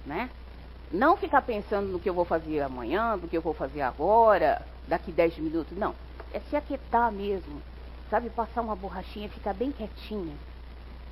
né? 0.05 0.29
Não 0.91 1.17
ficar 1.17 1.41
pensando 1.41 1.87
no 1.87 1.99
que 1.99 2.09
eu 2.09 2.13
vou 2.13 2.25
fazer 2.25 2.61
amanhã, 2.61 3.15
no 3.15 3.27
que 3.27 3.37
eu 3.37 3.41
vou 3.41 3.53
fazer 3.53 3.81
agora, 3.81 4.63
daqui 4.87 5.11
10 5.11 5.37
minutos, 5.37 5.77
não. 5.77 5.95
É 6.31 6.39
se 6.39 6.55
aquietar 6.55 7.11
mesmo, 7.11 7.61
sabe? 8.09 8.29
Passar 8.29 8.61
uma 8.61 8.75
borrachinha, 8.75 9.29
ficar 9.29 9.53
bem 9.53 9.71
quietinha. 9.71 10.35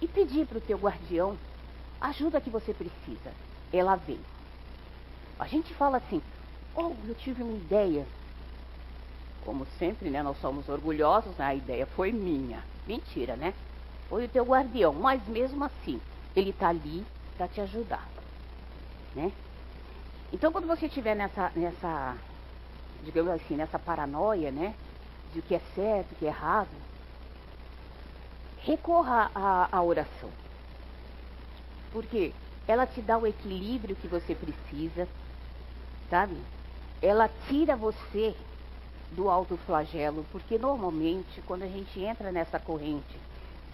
E 0.01 0.07
pedir 0.07 0.47
para 0.47 0.57
o 0.57 0.61
teu 0.61 0.77
guardião 0.77 1.37
ajuda 1.99 2.41
que 2.41 2.49
você 2.49 2.73
precisa. 2.73 3.31
Ela 3.71 3.95
vem. 3.95 4.19
A 5.39 5.47
gente 5.47 5.73
fala 5.73 5.97
assim, 5.97 6.21
oh, 6.75 6.93
eu 7.07 7.15
tive 7.15 7.43
uma 7.43 7.57
ideia. 7.57 8.05
Como 9.45 9.65
sempre, 9.77 10.09
né? 10.09 10.21
Nós 10.21 10.39
somos 10.39 10.67
orgulhosos, 10.69 11.35
né, 11.37 11.45
a 11.45 11.55
ideia 11.55 11.85
foi 11.85 12.11
minha. 12.11 12.63
Mentira, 12.87 13.35
né? 13.35 13.53
Foi 14.09 14.25
o 14.25 14.29
teu 14.29 14.43
guardião, 14.43 14.93
mas 14.93 15.25
mesmo 15.27 15.63
assim, 15.63 16.01
ele 16.35 16.49
está 16.49 16.69
ali 16.69 17.05
para 17.37 17.47
te 17.47 17.61
ajudar. 17.61 18.07
Né? 19.15 19.31
Então 20.31 20.51
quando 20.51 20.67
você 20.67 20.85
estiver 20.85 21.15
nessa, 21.15 21.51
nessa, 21.55 22.15
digamos 23.03 23.31
assim, 23.31 23.55
nessa 23.55 23.79
paranoia, 23.79 24.51
né? 24.51 24.73
De 25.33 25.39
o 25.39 25.41
que 25.41 25.55
é 25.55 25.61
certo, 25.75 26.11
o 26.11 26.15
que 26.15 26.25
é 26.25 26.29
errado, 26.29 26.69
recorra 28.63 29.31
à, 29.33 29.75
à 29.75 29.81
oração. 29.81 30.29
Porque 31.91 32.33
ela 32.67 32.85
te 32.85 33.01
dá 33.01 33.17
o 33.17 33.27
equilíbrio 33.27 33.95
que 33.95 34.07
você 34.07 34.35
precisa, 34.35 35.07
sabe? 36.09 36.35
Ela 37.01 37.29
tira 37.47 37.75
você 37.75 38.35
do 39.11 39.29
alto 39.29 39.57
flagelo, 39.57 40.25
porque 40.31 40.57
normalmente 40.57 41.41
quando 41.41 41.63
a 41.63 41.67
gente 41.67 41.99
entra 41.99 42.31
nessa 42.31 42.59
corrente 42.59 43.17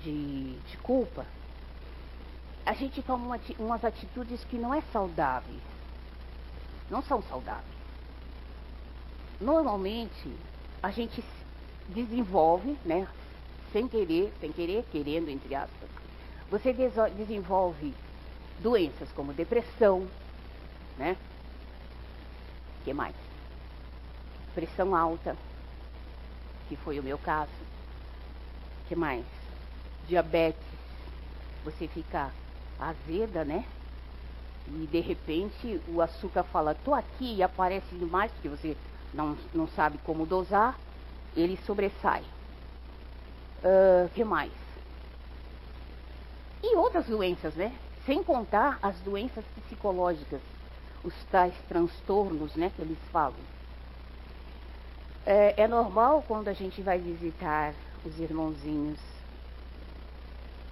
de, 0.04 0.54
de 0.54 0.78
culpa, 0.78 1.26
a 2.66 2.74
gente 2.74 3.02
toma 3.02 3.26
uma, 3.26 3.40
umas 3.60 3.84
atitudes 3.86 4.44
que 4.46 4.58
não 4.58 4.74
é 4.74 4.82
saudáveis. 4.94 5.62
Não 6.90 7.02
são 7.02 7.22
saudáveis. 7.24 7.77
Normalmente 9.40 10.34
a 10.82 10.90
gente 10.90 11.24
desenvolve, 11.90 12.78
né? 12.84 13.08
Sem 13.72 13.88
querer, 13.88 14.34
sem 14.40 14.52
querer, 14.52 14.84
querendo, 14.92 15.30
entre 15.30 15.54
aspas, 15.54 15.90
você 16.50 16.74
desenvolve 17.18 17.94
doenças 18.60 19.12
como 19.12 19.34
depressão, 19.34 20.08
né? 20.98 21.16
Que 22.84 22.94
mais? 22.94 23.16
Pressão 24.56 24.96
alta, 24.96 25.38
que 26.68 26.76
foi 26.78 27.00
o 27.00 27.04
meu 27.04 27.18
caso. 27.18 27.52
Que 28.88 28.96
mais? 28.96 29.26
Diabetes. 30.08 30.66
Você 31.64 31.88
fica 31.88 32.32
azeda, 32.80 33.44
né? 33.44 33.66
E 34.68 34.88
de 34.88 35.00
repente 35.00 35.82
o 35.90 36.02
açúcar 36.02 36.44
fala, 36.44 36.74
tô 36.74 36.94
aqui 36.94 37.36
e 37.36 37.44
aparece 37.44 37.94
demais, 37.96 38.32
porque 38.32 38.50
você 38.50 38.76
não, 39.14 39.38
não 39.54 39.68
sabe 39.68 39.98
como 40.00 40.26
dosar, 40.26 40.78
ele 41.36 41.58
sobressai. 41.66 42.24
Uh, 43.64 44.10
que 44.14 44.24
mais? 44.24 44.52
E 46.64 46.76
outras 46.76 47.06
doenças, 47.06 47.56
né? 47.56 47.74
Sem 48.06 48.24
contar 48.24 48.80
as 48.82 49.00
doenças 49.02 49.44
psicológicas, 49.56 50.42
os 51.04 51.14
tais 51.32 51.54
transtornos, 51.68 52.56
né, 52.56 52.72
que 52.76 52.82
eles 52.82 52.98
falam. 53.12 53.36
É, 55.26 55.64
é 55.64 55.68
normal 55.68 56.24
quando 56.28 56.48
a 56.48 56.54
gente 56.54 56.82
vai 56.82 56.98
visitar 56.98 57.74
os 58.06 58.18
irmãozinhos 58.20 59.00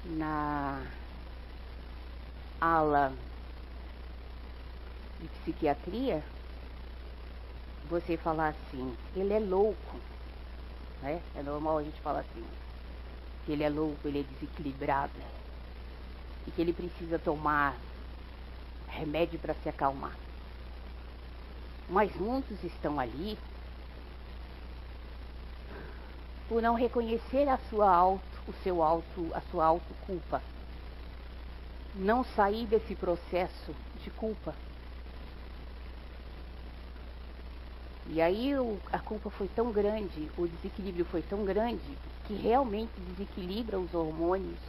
na 0.05 0.81
ala 2.61 3.11
de 5.19 5.27
psiquiatria, 5.27 6.23
você 7.89 8.17
falar 8.17 8.49
assim, 8.49 8.95
ele 9.15 9.33
é 9.33 9.39
louco. 9.39 9.97
Né? 11.01 11.21
É 11.35 11.43
normal 11.43 11.77
a 11.77 11.83
gente 11.83 11.99
falar 12.01 12.19
assim, 12.19 12.45
que 13.45 13.51
ele 13.51 13.63
é 13.63 13.69
louco, 13.69 14.07
ele 14.07 14.19
é 14.21 14.23
desequilibrado. 14.23 15.13
E 16.47 16.51
que 16.51 16.61
ele 16.61 16.73
precisa 16.73 17.17
tomar 17.17 17.75
remédio 18.87 19.39
para 19.39 19.53
se 19.55 19.69
acalmar. 19.69 20.15
Mas 21.89 22.15
muitos 22.15 22.63
estão 22.63 22.99
ali 22.99 23.37
por 26.47 26.61
não 26.61 26.75
reconhecer 26.75 27.47
a 27.47 27.57
sua 27.69 27.89
auto, 27.89 28.23
o 28.47 28.53
seu 28.63 28.81
auto, 28.81 29.29
a 29.33 29.41
sua 29.51 29.65
autoculpa. 29.65 30.41
Não 31.95 32.23
sair 32.23 32.65
desse 32.65 32.95
processo 32.95 33.73
de 34.03 34.09
culpa. 34.11 34.53
E 38.07 38.21
aí 38.21 38.55
o, 38.57 38.77
a 38.91 38.99
culpa 38.99 39.29
foi 39.29 39.47
tão 39.47 39.71
grande, 39.71 40.29
o 40.37 40.47
desequilíbrio 40.47 41.05
foi 41.05 41.21
tão 41.23 41.43
grande, 41.43 41.97
que 42.27 42.35
realmente 42.35 42.91
desequilibra 42.97 43.79
os 43.79 43.93
hormônios, 43.93 44.59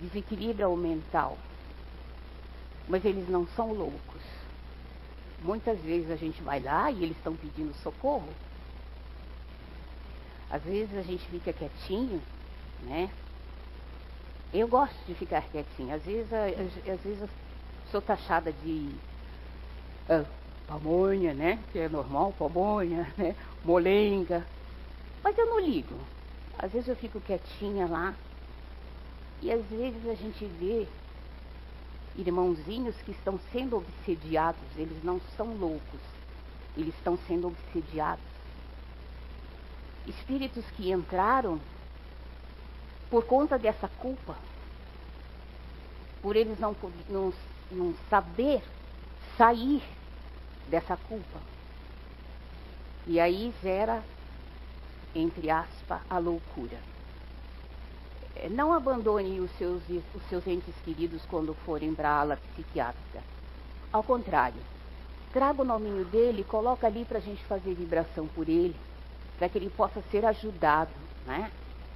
desequilibra 0.00 0.68
o 0.68 0.76
mental. 0.76 1.38
Mas 2.88 3.04
eles 3.04 3.28
não 3.28 3.46
são 3.48 3.72
loucos. 3.72 4.22
Muitas 5.42 5.78
vezes 5.80 6.10
a 6.10 6.16
gente 6.16 6.42
vai 6.42 6.60
lá 6.60 6.90
e 6.90 7.02
eles 7.02 7.16
estão 7.16 7.34
pedindo 7.36 7.74
socorro. 7.82 8.28
Às 10.50 10.62
vezes 10.62 10.96
a 10.96 11.02
gente 11.02 11.24
fica 11.28 11.52
quietinho, 11.52 12.20
né? 12.84 13.10
Eu 14.52 14.68
gosto 14.68 14.96
de 15.06 15.14
ficar 15.14 15.42
quietinho. 15.42 15.94
Às 15.94 16.04
vezes, 16.04 16.32
às 16.32 17.00
vezes 17.02 17.20
eu 17.20 17.28
sou 17.90 18.00
taxada 18.00 18.52
de 18.52 18.90
uh, 20.08 20.26
pamonha, 20.66 21.32
né? 21.32 21.58
Que 21.72 21.80
é 21.80 21.88
normal, 21.88 22.34
pamonha, 22.38 23.12
né? 23.16 23.34
Molenga. 23.64 24.46
Mas 25.22 25.36
eu 25.38 25.46
não 25.46 25.60
ligo. 25.60 25.94
Às 26.58 26.72
vezes 26.72 26.88
eu 26.88 26.96
fico 26.96 27.20
quietinha 27.20 27.86
lá. 27.86 28.14
E 29.42 29.52
às 29.52 29.64
vezes 29.66 30.06
a 30.08 30.14
gente 30.14 30.44
vê 30.44 30.86
irmãozinhos 32.16 32.96
que 33.02 33.10
estão 33.10 33.38
sendo 33.52 33.76
obsediados, 33.76 34.62
eles 34.76 35.04
não 35.04 35.20
são 35.36 35.54
loucos, 35.54 36.00
eles 36.76 36.94
estão 36.94 37.18
sendo 37.28 37.48
obsediados. 37.48 38.24
Espíritos 40.06 40.64
que 40.76 40.90
entraram 40.90 41.60
por 43.10 43.24
conta 43.26 43.58
dessa 43.58 43.88
culpa, 43.88 44.36
por 46.22 46.36
eles 46.36 46.58
não, 46.58 46.74
não, 47.08 47.32
não 47.70 47.94
saber 48.08 48.62
sair 49.36 49.82
dessa 50.68 50.96
culpa. 50.96 51.40
E 53.06 53.20
aí 53.20 53.52
gera, 53.62 54.02
entre 55.14 55.50
aspas, 55.50 56.00
a 56.10 56.18
loucura. 56.18 56.78
É, 58.34 58.48
não 58.48 58.72
abandone 58.72 59.40
os 59.40 59.50
seus, 59.52 59.82
os 60.14 60.22
seus 60.28 60.46
entes 60.46 60.74
queridos 60.84 61.22
quando 61.26 61.54
forem 61.64 61.94
para 61.94 62.10
a 62.10 62.20
ala 62.20 62.36
psiquiátrica. 62.36 63.22
Ao 63.92 64.02
contrário, 64.02 64.60
traga 65.32 65.62
o 65.62 65.64
nominho 65.64 66.04
dele, 66.04 66.44
coloca 66.44 66.86
ali 66.86 67.04
para 67.04 67.18
a 67.18 67.20
gente 67.20 67.42
fazer 67.44 67.74
vibração 67.74 68.26
por 68.26 68.48
ele, 68.48 68.76
para 69.38 69.48
que 69.48 69.56
ele 69.56 69.70
possa 69.70 70.02
ser 70.10 70.24
ajudado, 70.24 70.90
né? 71.24 71.50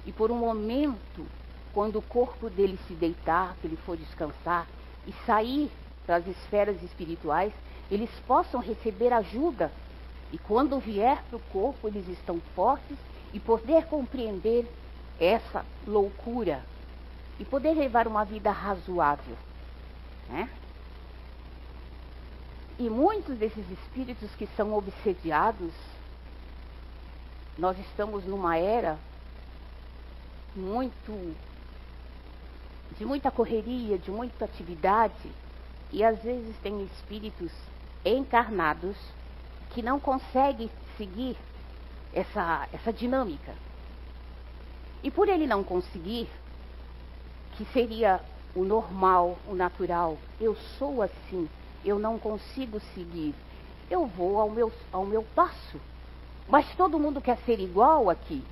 E 0.05 0.11
por 0.11 0.31
um 0.31 0.35
momento, 0.35 1.27
quando 1.73 1.99
o 1.99 2.01
corpo 2.01 2.49
dele 2.49 2.79
se 2.87 2.93
deitar, 2.93 3.55
que 3.61 3.67
ele 3.67 3.77
for 3.77 3.95
descansar 3.95 4.67
e 5.05 5.13
sair 5.25 5.69
para 6.05 6.15
as 6.15 6.27
esferas 6.27 6.81
espirituais, 6.81 7.53
eles 7.91 8.09
possam 8.25 8.61
receber 8.61 9.11
ajuda. 9.11 9.69
E 10.31 10.37
quando 10.37 10.79
vier 10.79 11.21
para 11.29 11.35
o 11.35 11.41
corpo, 11.51 11.89
eles 11.89 12.07
estão 12.07 12.39
fortes 12.55 12.97
e 13.33 13.39
poder 13.39 13.85
compreender 13.85 14.65
essa 15.19 15.65
loucura 15.85 16.63
e 17.37 17.43
poder 17.43 17.73
levar 17.73 18.07
uma 18.07 18.23
vida 18.23 18.49
razoável. 18.49 19.35
Né? 20.29 20.49
E 22.79 22.89
muitos 22.89 23.37
desses 23.37 23.69
espíritos 23.69 24.33
que 24.35 24.47
são 24.55 24.73
obsediados, 24.73 25.73
nós 27.57 27.77
estamos 27.77 28.23
numa 28.25 28.57
era 28.57 28.97
muito 30.55 31.35
de 32.97 33.05
muita 33.05 33.29
correria, 33.31 33.97
de 33.97 34.11
muita 34.11 34.45
atividade, 34.45 35.31
e 35.91 36.03
às 36.03 36.21
vezes 36.23 36.55
tem 36.61 36.83
espíritos 36.85 37.51
encarnados 38.05 38.97
que 39.71 39.81
não 39.81 39.99
conseguem 39.99 40.69
seguir 40.97 41.37
essa, 42.13 42.67
essa 42.73 42.91
dinâmica. 42.91 43.53
E 45.03 45.09
por 45.09 45.27
ele 45.29 45.47
não 45.47 45.63
conseguir, 45.63 46.29
que 47.53 47.65
seria 47.65 48.19
o 48.55 48.63
normal, 48.63 49.37
o 49.47 49.55
natural, 49.55 50.17
eu 50.39 50.55
sou 50.77 51.01
assim, 51.01 51.49
eu 51.83 51.97
não 51.97 52.19
consigo 52.19 52.79
seguir, 52.93 53.33
eu 53.89 54.05
vou 54.05 54.39
ao 54.39 54.49
meu, 54.49 54.71
ao 54.91 55.05
meu 55.05 55.23
passo. 55.35 55.79
Mas 56.47 56.73
todo 56.75 56.99
mundo 56.99 57.21
quer 57.21 57.37
ser 57.45 57.59
igual 57.59 58.09
aqui, 58.09 58.43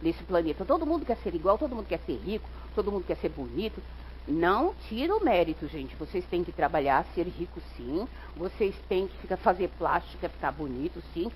nesse 0.00 0.22
planeta. 0.24 0.64
Todo 0.64 0.86
mundo 0.86 1.04
quer 1.04 1.16
ser 1.18 1.34
igual, 1.34 1.58
todo 1.58 1.74
mundo 1.74 1.86
quer 1.86 2.00
ser 2.00 2.16
rico, 2.16 2.48
todo 2.74 2.90
mundo 2.90 3.04
quer 3.04 3.16
ser 3.16 3.30
bonito. 3.30 3.82
Não 4.26 4.74
tira 4.88 5.14
o 5.14 5.22
mérito, 5.22 5.66
gente. 5.68 5.94
Vocês 5.96 6.24
têm 6.26 6.42
que 6.42 6.52
trabalhar, 6.52 7.04
ser 7.14 7.26
rico 7.26 7.60
sim. 7.76 8.08
Vocês 8.36 8.74
têm 8.88 9.06
que 9.06 9.16
ficar, 9.18 9.36
fazer 9.36 9.68
plástico, 9.78 10.28
ficar 10.28 10.52
bonito 10.52 11.02
sim. 11.12 11.30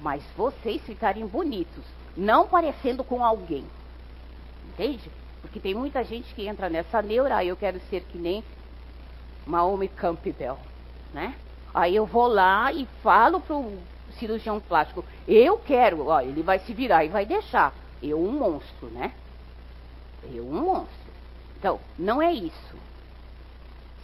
Mas 0.00 0.22
vocês 0.36 0.82
ficarem 0.82 1.26
bonitos, 1.26 1.84
não 2.16 2.46
parecendo 2.46 3.02
com 3.02 3.24
alguém. 3.24 3.64
Entende? 4.68 5.10
Porque 5.40 5.60
tem 5.60 5.74
muita 5.74 6.02
gente 6.02 6.34
que 6.34 6.46
entra 6.46 6.68
nessa 6.68 7.00
neura, 7.00 7.36
aí 7.36 7.48
eu 7.48 7.56
quero 7.56 7.80
ser 7.88 8.00
que 8.02 8.18
nem 8.18 8.42
Maome 9.46 9.88
Campbell, 9.88 10.58
né? 11.12 11.34
Aí 11.72 11.94
eu 11.94 12.06
vou 12.06 12.26
lá 12.26 12.72
e 12.72 12.86
falo 13.02 13.40
pro 13.40 13.78
cirurgião 14.18 14.60
plástico, 14.60 15.04
eu 15.26 15.58
quero, 15.58 16.06
ó, 16.06 16.20
ele 16.20 16.42
vai 16.42 16.58
se 16.60 16.72
virar 16.72 17.04
e 17.04 17.08
vai 17.08 17.26
deixar. 17.26 17.74
Eu 18.02 18.20
um 18.20 18.32
monstro, 18.32 18.88
né? 18.88 19.12
Eu 20.32 20.46
um 20.48 20.62
monstro. 20.62 21.03
Então, 21.64 21.80
não 21.98 22.20
é 22.20 22.30
isso. 22.30 22.76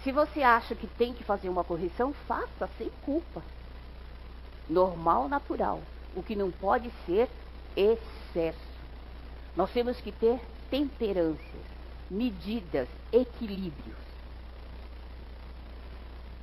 Se 0.03 0.11
você 0.11 0.43
acha 0.43 0.75
que 0.75 0.87
tem 0.87 1.13
que 1.13 1.23
fazer 1.23 1.51
uma 1.51 1.63
correção, 1.63 2.11
faça 2.27 2.67
sem 2.79 2.89
culpa. 3.05 3.43
Normal, 4.67 5.29
natural. 5.29 5.83
O 6.17 6.23
que 6.23 6.35
não 6.35 6.51
pode 6.51 6.91
ser 7.05 7.29
excesso. 7.77 8.59
Nós 9.55 9.71
temos 9.73 10.01
que 10.01 10.11
ter 10.11 10.41
temperâncias, 10.71 11.63
medidas, 12.11 12.89
equilíbrios. 13.13 13.99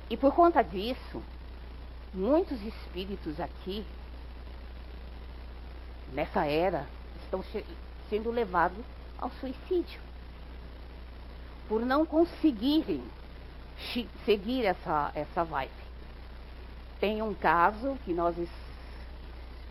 E 0.08 0.16
por 0.16 0.32
conta 0.32 0.62
disso, 0.62 1.20
muitos 2.14 2.62
espíritos 2.62 3.40
aqui, 3.40 3.84
nessa 6.12 6.46
era, 6.46 6.86
estão 7.24 7.42
sendo 8.08 8.30
levados 8.30 8.84
ao 9.18 9.32
suicídio. 9.32 10.06
Por 11.68 11.84
não 11.84 12.06
conseguirem 12.06 13.02
seguir 14.24 14.64
essa, 14.64 15.12
essa 15.14 15.44
vibe. 15.44 15.70
Tem 16.98 17.22
um 17.22 17.34
caso 17.34 17.96
que 18.04 18.12
nós 18.12 18.34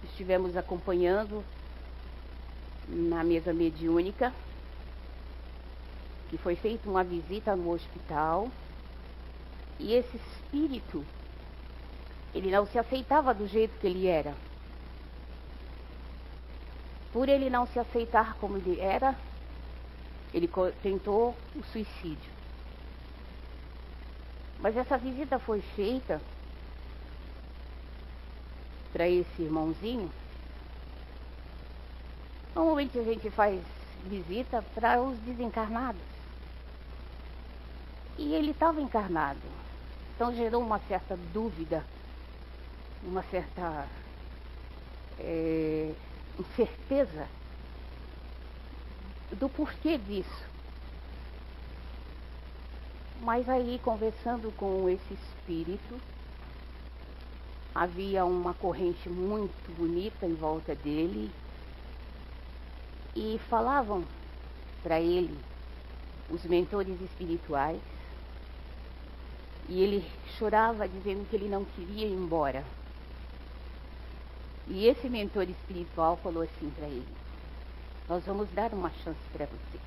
estivemos 0.04 0.56
acompanhando 0.56 1.44
na 2.88 3.24
mesa 3.24 3.54
mediúnica, 3.54 4.34
que 6.30 6.38
foi 6.38 6.56
feita 6.56 6.90
uma 6.90 7.04
visita 7.04 7.56
no 7.56 7.72
hospital, 7.72 8.50
e 9.80 9.94
esse 9.94 10.18
espírito, 10.18 11.06
ele 12.34 12.50
não 12.50 12.66
se 12.66 12.80
aceitava 12.80 13.34
do 13.34 13.48
jeito 13.48 13.78
que 13.80 13.88
ele 13.88 14.08
era. 14.08 14.34
Por 17.12 17.28
ele 17.28 17.50
não 17.50 17.66
se 17.68 17.80
aceitar 17.80 18.36
como 18.36 18.58
ele 18.58 18.80
era, 18.80 19.16
ele 20.34 20.50
tentou 20.82 21.36
o 21.56 21.64
suicídio. 21.72 22.32
Mas 24.60 24.76
essa 24.76 24.98
visita 24.98 25.40
foi 25.40 25.62
feita 25.76 26.22
para 28.92 29.08
esse 29.08 29.42
irmãozinho 29.42 30.12
Normalmente 32.58 32.98
a 32.98 33.04
gente 33.04 33.30
faz 33.30 33.62
visita 34.04 34.64
para 34.74 35.00
os 35.00 35.16
desencarnados. 35.20 36.02
E 38.18 38.34
ele 38.34 38.50
estava 38.50 38.82
encarnado. 38.82 39.40
Então 40.16 40.34
gerou 40.34 40.64
uma 40.64 40.80
certa 40.88 41.16
dúvida, 41.32 41.86
uma 43.04 43.22
certa 43.30 43.86
é, 45.20 45.94
certeza 46.56 47.28
do 49.32 49.50
porquê 49.50 49.98
disso. 49.98 50.46
Mas 53.22 53.50
aí, 53.50 53.80
conversando 53.84 54.52
com 54.54 54.88
esse 54.88 55.14
espírito, 55.14 56.00
havia 57.74 58.26
uma 58.26 58.54
corrente 58.54 59.10
muito 59.10 59.72
bonita 59.76 60.26
em 60.26 60.34
volta 60.34 60.74
dele 60.76 61.32
e 63.16 63.40
falavam 63.50 64.06
para 64.84 65.00
ele 65.00 65.38
os 66.30 66.44
mentores 66.46 67.00
espirituais 67.02 67.82
e 69.70 69.82
ele 69.82 70.10
chorava 70.38 70.88
dizendo 70.88 71.28
que 71.30 71.36
ele 71.36 71.50
não 71.50 71.66
queria 71.66 72.08
ir 72.08 72.14
embora. 72.14 72.64
E 74.68 74.86
esse 74.86 75.10
mentor 75.10 75.50
espiritual 75.50 76.18
falou 76.18 76.44
assim 76.44 76.70
para 76.72 76.88
ele: 76.88 77.08
Nós 78.08 78.26
vamos 78.26 78.50
dar 78.52 78.74
uma 78.74 78.90
chance 79.04 79.20
para 79.34 79.46
você. 79.46 79.80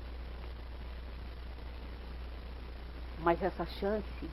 Mas 3.19 3.41
essa 3.41 3.65
chance, 3.65 4.29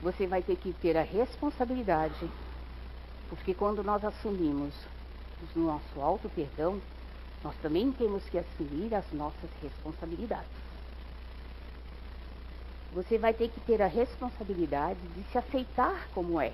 você 0.00 0.26
vai 0.26 0.42
ter 0.42 0.56
que 0.56 0.72
ter 0.72 0.96
a 0.96 1.02
responsabilidade, 1.02 2.30
porque 3.28 3.54
quando 3.54 3.82
nós 3.82 4.04
assumimos 4.04 4.74
o 5.54 5.58
nosso 5.58 6.00
auto 6.00 6.28
perdão, 6.30 6.80
nós 7.42 7.54
também 7.56 7.92
temos 7.92 8.26
que 8.28 8.38
assumir 8.38 8.94
as 8.94 9.10
nossas 9.12 9.50
responsabilidades. 9.62 10.48
Você 12.92 13.18
vai 13.18 13.34
ter 13.34 13.50
que 13.50 13.60
ter 13.60 13.82
a 13.82 13.86
responsabilidade 13.86 15.00
de 15.14 15.22
se 15.30 15.36
aceitar 15.36 16.08
como 16.14 16.40
é. 16.40 16.52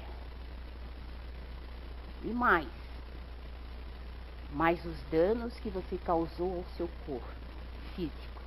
E 2.25 2.29
mais, 2.29 2.69
mais 4.53 4.85
os 4.85 4.97
danos 5.11 5.55
que 5.61 5.71
você 5.71 5.99
causou 6.05 6.59
ao 6.59 6.65
seu 6.77 6.89
corpo 7.07 7.29
físico. 7.95 8.43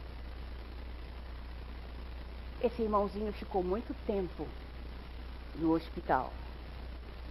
Esse 2.62 2.82
irmãozinho 2.82 3.32
ficou 3.34 3.63
muito 3.63 3.96
tempo 4.06 4.48
no 5.56 5.74
hospital, 5.74 6.32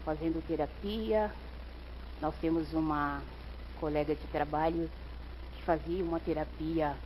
fazendo 0.05 0.47
terapia. 0.47 1.33
Nós 2.21 2.35
temos 2.41 2.73
uma 2.73 3.23
colega 3.81 4.15
de 4.15 4.27
trabalho 4.29 4.91
que 5.57 5.63
fazia 5.63 6.05
uma 6.05 6.21
terapia 6.21 6.97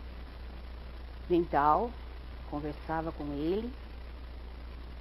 mental 1.29 1.91
conversava 2.51 3.13
com 3.13 3.25
ele 3.33 3.73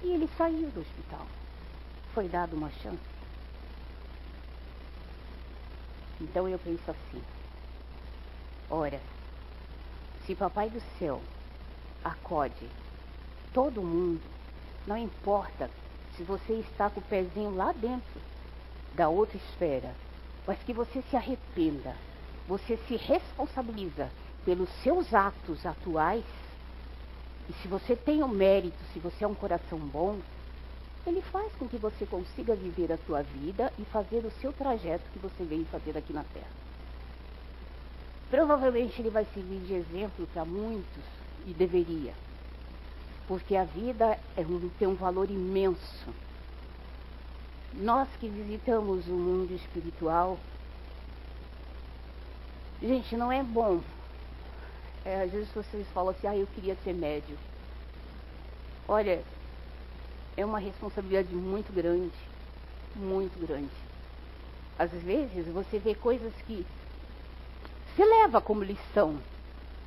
e 0.02 0.12
ele 0.12 0.28
saiu 0.36 0.70
do 0.70 0.80
hospital. 0.80 1.26
Foi 2.14 2.28
dado 2.28 2.54
uma 2.54 2.70
chance. 2.70 3.17
Então 6.20 6.48
eu 6.48 6.58
penso 6.58 6.90
assim: 6.90 7.22
ora, 8.70 9.00
se 10.26 10.34
Papai 10.34 10.68
do 10.70 10.80
Céu 10.98 11.22
acode 12.04 12.68
todo 13.52 13.82
mundo, 13.82 14.22
não 14.86 14.96
importa 14.96 15.70
se 16.16 16.22
você 16.22 16.54
está 16.54 16.90
com 16.90 17.00
o 17.00 17.04
pezinho 17.04 17.54
lá 17.54 17.72
dentro 17.72 18.20
da 18.94 19.08
outra 19.08 19.36
esfera, 19.36 19.94
mas 20.46 20.62
que 20.64 20.72
você 20.72 21.02
se 21.02 21.16
arrependa, 21.16 21.94
você 22.46 22.76
se 22.88 22.96
responsabiliza 22.96 24.10
pelos 24.44 24.68
seus 24.82 25.12
atos 25.14 25.64
atuais 25.64 26.24
e 27.48 27.52
se 27.54 27.68
você 27.68 27.96
tem 27.96 28.22
o 28.22 28.28
mérito, 28.28 28.82
se 28.92 28.98
você 28.98 29.24
é 29.24 29.28
um 29.28 29.34
coração 29.34 29.78
bom, 29.78 30.20
ele 31.06 31.22
faz 31.22 31.52
com 31.54 31.68
que 31.68 31.76
você 31.76 32.04
consiga 32.06 32.54
viver 32.54 32.92
a 32.92 32.98
sua 32.98 33.22
vida 33.22 33.72
e 33.78 33.84
fazer 33.86 34.24
o 34.24 34.30
seu 34.40 34.52
trajeto 34.52 35.04
que 35.12 35.18
você 35.18 35.44
veio 35.44 35.64
fazer 35.66 35.96
aqui 35.96 36.12
na 36.12 36.24
Terra. 36.24 36.50
Provavelmente 38.30 39.00
ele 39.00 39.10
vai 39.10 39.24
servir 39.32 39.60
de 39.60 39.74
exemplo 39.74 40.26
para 40.32 40.44
muitos, 40.44 41.04
e 41.46 41.54
deveria. 41.54 42.12
Porque 43.26 43.56
a 43.56 43.64
vida 43.64 44.18
é 44.36 44.42
um, 44.42 44.68
tem 44.78 44.86
um 44.86 44.94
valor 44.94 45.30
imenso. 45.30 46.12
Nós 47.74 48.08
que 48.18 48.28
visitamos 48.28 49.06
o 49.08 49.12
mundo 49.12 49.54
espiritual, 49.54 50.38
gente, 52.82 53.16
não 53.16 53.30
é 53.30 53.42
bom 53.42 53.80
é, 55.04 55.22
às 55.22 55.30
vezes 55.30 55.48
vocês 55.54 55.86
falam 55.94 56.10
assim, 56.10 56.26
ah, 56.26 56.36
eu 56.36 56.46
queria 56.48 56.76
ser 56.84 56.92
médio. 56.92 57.38
Olha, 58.86 59.22
é 60.38 60.44
uma 60.44 60.60
responsabilidade 60.60 61.34
muito 61.34 61.72
grande, 61.72 62.14
muito 62.94 63.36
grande. 63.44 63.68
Às 64.78 64.92
vezes 64.92 65.48
você 65.48 65.80
vê 65.80 65.96
coisas 65.96 66.32
que 66.46 66.64
se 67.96 68.04
leva 68.04 68.40
como 68.40 68.62
lição. 68.62 69.18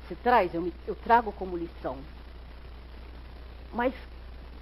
Se 0.06 0.14
traz, 0.16 0.52
eu, 0.52 0.60
me, 0.60 0.74
eu 0.86 0.94
trago 0.94 1.32
como 1.32 1.56
lição. 1.56 1.96
Mas 3.72 3.94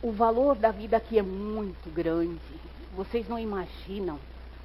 o 0.01 0.13
valor 0.13 0.55
da 0.55 0.71
vida 0.71 0.97
aqui 0.97 1.19
é 1.19 1.23
muito 1.23 1.93
grande. 1.93 2.39
Vocês 2.95 3.29
não 3.29 3.37
imaginam 3.37 4.21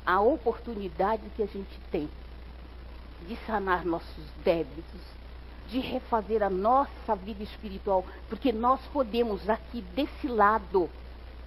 a 0.05 0.21
oportunidade 0.21 1.23
que 1.35 1.41
a 1.41 1.47
gente 1.47 1.79
tem 1.91 2.07
de 3.27 3.35
sanar 3.47 3.83
nossos 3.83 4.23
débitos, 4.43 5.01
de 5.69 5.79
refazer 5.79 6.43
a 6.43 6.51
nossa 6.51 7.15
vida 7.15 7.41
espiritual, 7.41 8.05
porque 8.29 8.51
nós 8.51 8.79
podemos 8.93 9.49
aqui 9.49 9.81
desse 9.81 10.27
lado 10.27 10.87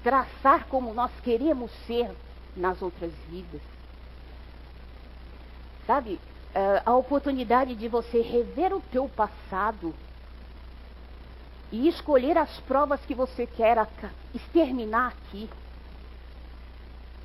traçar 0.03 0.67
como 0.67 0.95
nós 0.95 1.11
queremos 1.23 1.71
ser 1.87 2.11
nas 2.57 2.81
outras 2.83 3.13
vidas. 3.29 3.61
Sabe, 5.87 6.21
eh, 6.55 6.83
a 6.85 6.95
oportunidade 6.95 7.75
de 7.75 7.89
você 7.89 8.21
rever 8.21 8.75
o 8.75 8.81
teu 8.81 9.09
passado 9.09 9.95
e 11.71 11.89
escolher 11.89 12.37
as 12.37 12.61
provas 12.61 13.01
que 13.05 13.15
você 13.15 13.47
quer 13.47 13.87
exterminar 14.35 15.09
aqui, 15.09 15.49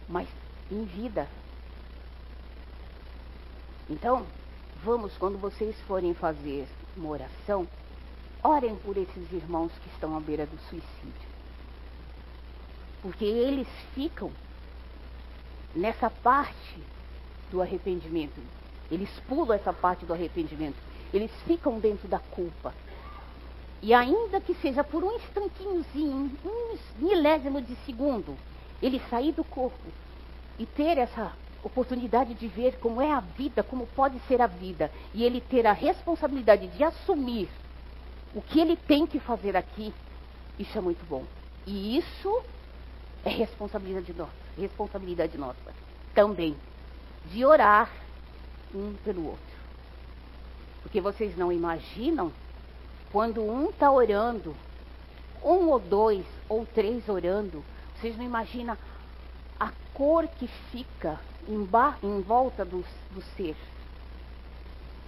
mas 0.07 0.27
em 0.71 0.83
vida. 0.85 1.27
Então, 3.89 4.25
vamos, 4.83 5.17
quando 5.17 5.37
vocês 5.37 5.75
forem 5.81 6.13
fazer 6.13 6.67
uma 6.95 7.09
oração, 7.09 7.67
orem 8.43 8.75
por 8.75 8.97
esses 8.97 9.31
irmãos 9.31 9.71
que 9.81 9.89
estão 9.89 10.15
à 10.15 10.19
beira 10.19 10.45
do 10.45 10.57
suicídio. 10.69 11.32
Porque 13.03 13.25
eles 13.25 13.67
ficam 13.93 14.31
nessa 15.75 16.09
parte 16.09 16.81
do 17.51 17.61
arrependimento. 17.61 18.41
Eles 18.89 19.09
pulam 19.27 19.53
essa 19.53 19.73
parte 19.73 20.05
do 20.05 20.13
arrependimento. 20.13 20.77
Eles 21.13 21.31
ficam 21.45 21.79
dentro 21.79 22.07
da 22.07 22.17
culpa. 22.17 22.73
E 23.81 23.93
ainda 23.93 24.39
que 24.39 24.55
seja 24.55 24.83
por 24.83 25.03
um 25.03 25.11
instantinhozinho, 25.17 26.31
um 26.45 26.77
milésimo 26.97 27.61
de 27.61 27.75
segundo, 27.85 28.37
ele 28.81 29.01
sair 29.09 29.33
do 29.33 29.43
corpo 29.43 29.91
e 30.57 30.65
ter 30.65 30.97
essa 30.97 31.33
oportunidade 31.61 32.33
de 32.33 32.47
ver 32.47 32.77
como 32.79 33.01
é 33.01 33.11
a 33.11 33.19
vida, 33.19 33.61
como 33.61 33.85
pode 33.87 34.19
ser 34.27 34.41
a 34.41 34.47
vida, 34.47 34.89
e 35.13 35.23
ele 35.23 35.41
ter 35.41 35.67
a 35.67 35.73
responsabilidade 35.73 36.67
de 36.67 36.83
assumir 36.83 37.49
o 38.33 38.41
que 38.41 38.59
ele 38.59 38.75
tem 38.75 39.05
que 39.05 39.19
fazer 39.19 39.55
aqui, 39.55 39.93
isso 40.57 40.77
é 40.77 40.81
muito 40.81 41.05
bom. 41.05 41.23
E 41.65 41.97
isso 41.97 42.41
é 43.25 43.29
responsabilidade 43.29 44.13
nossa, 44.13 44.31
responsabilidade 44.57 45.37
nossa 45.37 45.73
também, 46.13 46.55
de 47.31 47.45
orar 47.45 47.89
um 48.73 48.93
pelo 49.03 49.27
outro. 49.27 49.53
Porque 50.81 50.99
vocês 50.99 51.35
não 51.37 51.51
imaginam 51.51 52.31
quando 53.11 53.41
um 53.41 53.69
está 53.69 53.91
orando, 53.91 54.55
um 55.43 55.69
ou 55.69 55.79
dois 55.79 56.25
ou 56.49 56.65
três 56.65 57.07
orando, 57.07 57.63
vocês 57.95 58.17
não 58.17 58.25
imaginam 58.25 58.77
a 59.59 59.71
cor 59.93 60.27
que 60.27 60.47
fica 60.71 61.19
em, 61.47 61.67
em 62.03 62.21
volta 62.21 62.65
do, 62.65 62.83
do 63.11 63.21
ser. 63.35 63.55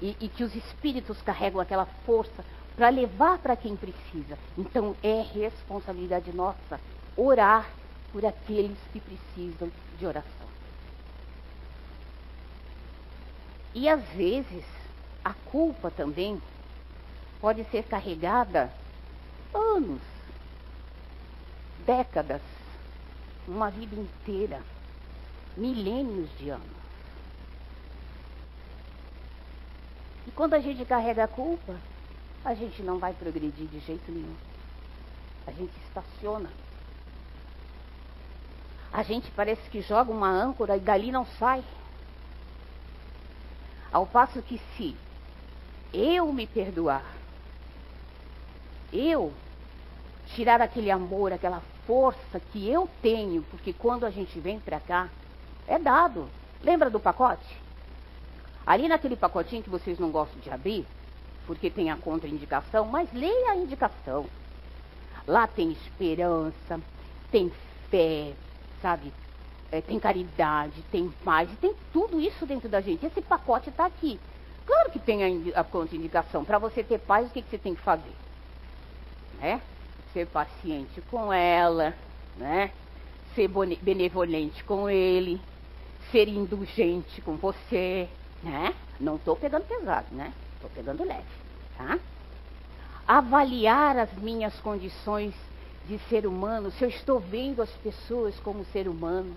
E, 0.02 0.16
e 0.20 0.28
que 0.28 0.44
os 0.44 0.54
espíritos 0.56 1.22
carregam 1.22 1.60
aquela 1.60 1.86
força 2.06 2.44
para 2.76 2.90
levar 2.90 3.40
para 3.40 3.56
quem 3.56 3.76
precisa. 3.76 4.38
Então 4.58 4.96
é 5.02 5.22
responsabilidade 5.22 6.32
nossa 6.34 6.80
orar 7.16 7.70
por 8.16 8.26
aqueles 8.26 8.78
que 8.94 9.02
precisam 9.02 9.70
de 10.00 10.06
oração. 10.06 10.48
E 13.74 13.90
às 13.90 14.08
vezes 14.12 14.64
a 15.22 15.34
culpa 15.34 15.92
também 15.92 16.42
pode 17.42 17.66
ser 17.66 17.84
carregada 17.84 18.72
anos, 19.54 20.00
décadas, 21.86 22.42
uma 23.46 23.70
vida 23.70 23.98
inteira 23.98 24.62
milênios 25.58 26.30
de 26.38 26.52
anos. 26.52 26.78
E 30.26 30.32
quando 30.32 30.54
a 30.54 30.60
gente 30.60 30.86
carrega 30.86 31.26
a 31.26 31.28
culpa, 31.28 31.76
a 32.46 32.54
gente 32.54 32.82
não 32.82 32.98
vai 32.98 33.14
progredir 33.14 33.68
de 33.68 33.80
jeito 33.80 34.10
nenhum. 34.10 34.36
A 35.46 35.52
gente 35.52 35.74
estaciona. 35.86 36.50
A 38.96 39.04
gente 39.04 39.30
parece 39.32 39.70
que 39.70 39.82
joga 39.82 40.10
uma 40.10 40.30
âncora 40.30 40.78
e 40.78 40.80
dali 40.80 41.12
não 41.12 41.26
sai. 41.26 41.62
Ao 43.92 44.06
passo 44.06 44.42
que 44.42 44.58
se 44.58 44.96
eu 45.94 46.32
me 46.32 46.48
perdoar, 46.48 47.04
eu 48.94 49.34
tirar 50.28 50.62
aquele 50.62 50.90
amor, 50.90 51.34
aquela 51.34 51.62
força 51.86 52.40
que 52.54 52.70
eu 52.70 52.90
tenho, 53.02 53.44
porque 53.52 53.74
quando 53.74 54.06
a 54.06 54.10
gente 54.10 54.40
vem 54.40 54.62
para 54.62 54.80
cá, 54.80 55.10
é 55.68 55.78
dado. 55.78 56.30
Lembra 56.64 56.90
do 56.90 56.98
pacote? 56.98 57.60
Ali 58.66 58.88
naquele 58.88 59.18
pacotinho 59.18 59.62
que 59.62 59.70
vocês 59.70 60.00
não 60.00 60.10
gostam 60.10 60.40
de 60.40 60.50
abrir, 60.50 60.88
porque 61.46 61.70
tem 61.70 61.92
a 61.92 61.98
contraindicação, 61.98 62.86
mas 62.86 63.12
leia 63.12 63.52
a 63.52 63.58
indicação. 63.58 64.26
Lá 65.28 65.48
tem 65.48 65.74
esperança, 65.74 66.80
tem 67.30 67.52
fé, 67.92 68.34
sabe? 68.86 69.12
É, 69.72 69.82
tem 69.82 70.00
caridade, 70.00 70.84
tem 70.92 71.12
paz, 71.24 71.50
tem 71.60 71.74
tudo 71.92 72.22
isso 72.22 72.46
dentro 72.46 72.70
da 72.70 72.82
gente. 72.82 73.04
Esse 73.04 73.20
pacote 73.20 73.70
está 73.70 73.88
aqui. 73.88 74.20
Claro 74.64 74.92
que 74.92 75.00
tem 75.00 75.52
a, 75.56 75.60
a 75.62 75.64
contraindicação. 75.64 76.46
Para 76.46 76.60
você 76.60 76.84
ter 76.84 77.00
paz, 77.00 77.28
o 77.28 77.32
que, 77.32 77.42
que 77.42 77.50
você 77.50 77.58
tem 77.58 77.74
que 77.74 77.82
fazer? 77.82 78.14
Né? 79.40 79.60
Ser 80.14 80.28
paciente 80.28 81.02
com 81.10 81.34
ela, 81.34 81.96
né? 82.38 82.70
Ser 83.34 83.50
benevolente 83.82 84.64
com 84.64 84.88
ele, 84.88 85.42
ser 86.12 86.28
indulgente 86.28 87.20
com 87.22 87.36
você, 87.36 88.08
né? 88.44 88.74
Não 89.00 89.16
estou 89.16 89.36
pegando 89.36 89.66
pesado, 89.66 90.06
né? 90.12 90.32
Estou 90.54 90.70
pegando 90.70 91.04
leve, 91.04 91.26
tá? 91.76 91.98
Avaliar 93.08 93.98
as 93.98 94.14
minhas 94.14 94.58
condições 94.62 95.34
de 95.88 96.00
ser 96.10 96.26
humano, 96.26 96.72
se 96.72 96.84
eu 96.84 96.90
estou 96.90 97.20
vendo 97.20 97.62
as 97.62 97.70
pessoas 97.78 98.40
como 98.40 98.66
ser 98.66 98.88
humano. 98.88 99.36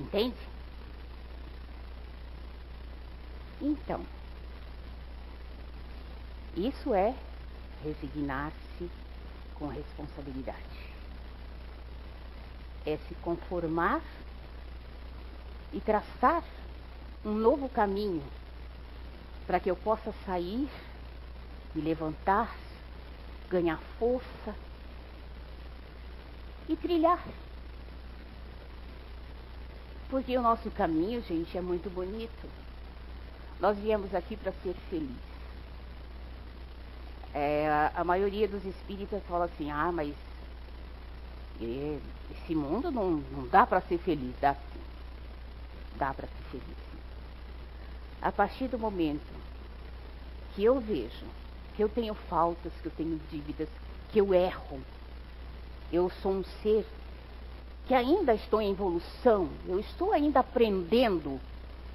Entende? 0.00 0.36
Então, 3.60 4.00
isso 6.56 6.94
é 6.94 7.14
resignar-se 7.82 8.90
com 9.54 9.66
responsabilidade. 9.68 10.58
É 12.86 12.96
se 13.08 13.14
conformar 13.16 14.00
e 15.72 15.80
traçar 15.80 16.44
um 17.24 17.32
novo 17.32 17.68
caminho 17.68 18.22
para 19.46 19.58
que 19.58 19.70
eu 19.70 19.76
possa 19.76 20.12
sair, 20.26 20.68
me 21.74 21.82
levantar, 21.82 22.54
ganhar 23.50 23.78
força 23.98 24.54
e 26.68 26.76
trilhar. 26.76 27.22
Porque 30.08 30.36
o 30.36 30.42
nosso 30.42 30.70
caminho, 30.70 31.22
gente, 31.22 31.56
é 31.56 31.60
muito 31.60 31.90
bonito. 31.90 32.48
Nós 33.60 33.78
viemos 33.78 34.14
aqui 34.14 34.36
para 34.36 34.52
ser 34.62 34.74
felizes. 34.88 35.34
É, 37.32 37.90
a, 37.94 38.04
maioria 38.04 38.46
dos 38.46 38.64
espíritas 38.64 39.22
fala 39.24 39.46
assim, 39.46 39.70
ah, 39.70 39.90
mas 39.90 40.14
esse 41.60 42.54
mundo 42.54 42.90
não, 42.92 43.10
não 43.32 43.48
dá 43.48 43.66
para 43.66 43.80
ser 43.80 43.98
feliz. 43.98 44.34
Dá 44.40 44.54
sim. 44.54 44.80
Dá 45.96 46.14
para 46.14 46.28
ser 46.28 46.42
feliz. 46.50 46.76
A 48.22 48.30
partir 48.30 48.68
do 48.68 48.78
momento 48.78 49.34
que 50.54 50.62
eu 50.62 50.80
vejo 50.80 51.26
que 51.74 51.82
eu 51.82 51.88
tenho 51.88 52.14
faltas, 52.14 52.72
que 52.80 52.86
eu 52.86 52.92
tenho 52.92 53.20
dívidas, 53.30 53.68
que 54.10 54.20
eu 54.20 54.32
erro, 54.32 54.80
eu 55.94 56.10
sou 56.22 56.32
um 56.32 56.44
ser 56.62 56.84
que 57.86 57.94
ainda 57.94 58.34
estou 58.34 58.60
em 58.60 58.72
evolução, 58.72 59.48
eu 59.68 59.78
estou 59.78 60.12
ainda 60.12 60.40
aprendendo. 60.40 61.40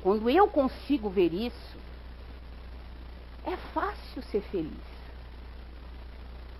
Quando 0.01 0.29
eu 0.29 0.47
consigo 0.47 1.09
ver 1.09 1.33
isso, 1.33 1.77
é 3.45 3.57
fácil 3.73 4.21
ser 4.23 4.41
feliz. 4.41 4.89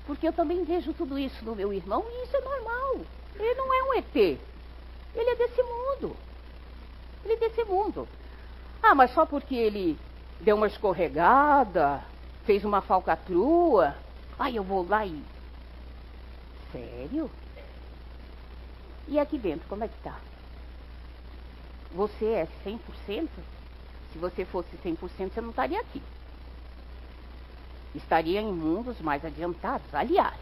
Porque 0.05 0.27
eu 0.27 0.33
também 0.33 0.63
vejo 0.63 0.93
tudo 0.93 1.17
isso 1.17 1.45
no 1.45 1.55
meu 1.55 1.71
irmão 1.71 2.03
e 2.09 2.23
isso 2.23 2.35
é 2.35 2.41
normal. 2.41 3.05
Ele 3.35 3.53
não 3.53 3.73
é 3.73 3.83
um 3.83 3.93
ET. 3.99 4.15
Ele 4.15 5.29
é 5.29 5.35
desse 5.35 5.61
mundo. 5.61 6.15
Ele 7.23 7.33
é 7.33 7.37
desse 7.37 7.63
mundo. 7.63 8.07
Ah, 8.81 8.95
mas 8.95 9.13
só 9.13 9.25
porque 9.25 9.55
ele 9.55 9.97
deu 10.41 10.55
uma 10.55 10.67
escorregada, 10.67 12.03
fez 12.45 12.65
uma 12.65 12.81
falcatrua. 12.81 13.95
Ai, 14.37 14.57
eu 14.57 14.63
vou 14.63 14.87
lá 14.87 15.05
e. 15.05 15.21
Sério? 16.71 17.29
E 19.07 19.19
aqui 19.19 19.37
dentro, 19.37 19.67
como 19.67 19.83
é 19.83 19.87
que 19.87 19.97
tá? 20.03 20.19
Você 21.93 22.25
é 22.25 22.47
100%? 22.63 23.27
Se 24.13 24.17
você 24.19 24.45
fosse 24.45 24.69
100%, 24.77 24.97
você 25.29 25.41
não 25.41 25.49
estaria 25.49 25.79
aqui. 25.79 26.01
Estaria 27.95 28.41
em 28.41 28.51
mundos 28.51 29.01
mais 29.01 29.25
adiantados. 29.25 29.93
Aliás, 29.93 30.37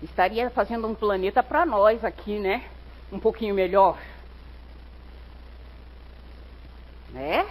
estaria 0.00 0.48
fazendo 0.50 0.86
um 0.86 0.94
planeta 0.94 1.42
para 1.42 1.66
nós 1.66 2.04
aqui, 2.04 2.38
né? 2.38 2.68
Um 3.10 3.18
pouquinho 3.18 3.54
melhor. 3.54 3.98
Né? 7.10 7.46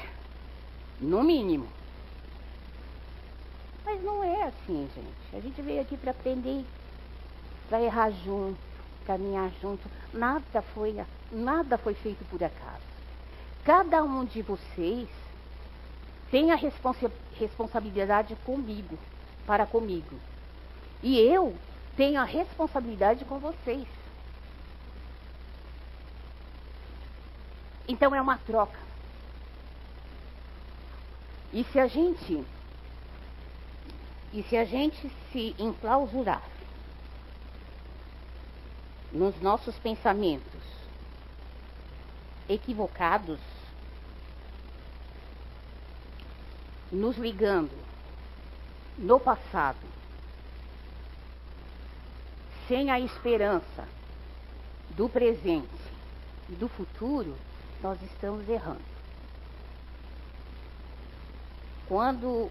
No 1.00 1.24
mínimo. 1.24 1.68
Mas 3.84 4.02
não 4.02 4.24
é 4.24 4.44
assim, 4.44 4.90
gente. 4.96 5.36
A 5.36 5.40
gente 5.40 5.62
veio 5.62 5.82
aqui 5.82 5.98
para 5.98 6.12
aprender, 6.12 6.66
para 7.72 7.82
errar 7.82 8.12
junto, 8.12 8.60
caminhar 9.08 9.50
junto. 9.62 9.90
Nada 10.14 10.62
foi, 10.62 10.94
nada 11.32 11.78
foi 11.78 11.94
feito 11.94 12.26
por 12.26 12.44
acaso. 12.44 12.84
Cada 13.64 14.04
um 14.04 14.26
de 14.26 14.42
vocês 14.42 15.08
tem 16.30 16.52
a 16.52 16.56
responsa 16.56 17.10
responsabilidade 17.40 18.36
comigo, 18.46 19.00
para 19.48 19.66
comigo. 19.66 20.20
E 21.02 21.18
eu 21.18 21.56
tenho 21.96 22.20
a 22.20 22.26
responsabilidade 22.26 23.24
com 23.24 23.40
vocês. 23.40 23.88
Então 27.88 28.14
é 28.14 28.22
uma 28.22 28.38
troca. 28.38 28.80
E 31.54 31.64
se 31.64 31.80
a 31.80 31.88
gente 31.88 32.46
e 34.34 34.44
se 34.44 34.58
a 34.58 34.66
gente 34.66 35.10
se 35.32 35.56
enclausurar 35.58 36.42
nos 39.12 39.39
nossos 39.41 39.76
pensamentos 39.80 40.62
equivocados, 42.47 43.39
nos 46.91 47.17
ligando 47.17 47.78
no 48.97 49.19
passado, 49.19 49.80
sem 52.67 52.89
a 52.89 53.00
esperança 53.00 53.88
do 54.91 55.10
presente 55.10 55.67
e 56.50 56.54
do 56.54 56.67
futuro, 56.67 57.36
nós 57.82 58.02
estamos 58.04 58.47
errando. 58.47 58.91
Quando 61.88 62.50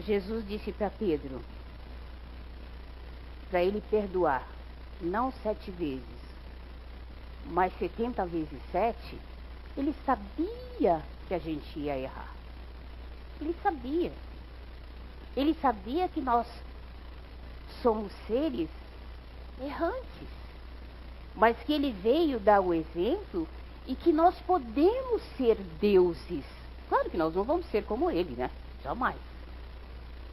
Jesus 0.00 0.46
disse 0.46 0.72
para 0.72 0.90
Pedro, 0.90 1.42
para 3.50 3.62
ele 3.62 3.82
perdoar, 3.90 4.46
não 5.00 5.32
sete 5.42 5.70
vezes, 5.70 6.04
mas 7.46 7.76
setenta 7.78 8.26
vezes 8.26 8.60
sete, 8.72 9.18
ele 9.76 9.94
sabia 10.04 11.02
que 11.28 11.34
a 11.34 11.38
gente 11.38 11.78
ia 11.78 11.98
errar. 11.98 12.34
Ele 13.40 13.54
sabia. 13.62 14.12
Ele 15.36 15.54
sabia 15.60 16.08
que 16.08 16.20
nós 16.20 16.46
somos 17.82 18.12
seres 18.26 18.70
errantes, 19.60 20.28
mas 21.34 21.56
que 21.58 21.72
ele 21.72 21.92
veio 21.92 22.40
dar 22.40 22.60
o 22.60 22.72
exemplo 22.72 23.46
e 23.86 23.94
que 23.94 24.12
nós 24.12 24.34
podemos 24.40 25.22
ser 25.36 25.56
deuses 25.80 26.44
Claro 26.88 27.10
que 27.10 27.16
nós 27.16 27.34
não 27.34 27.44
vamos 27.44 27.66
ser 27.66 27.84
como 27.84 28.10
ele, 28.10 28.34
né? 28.36 28.50
Jamais. 28.82 29.16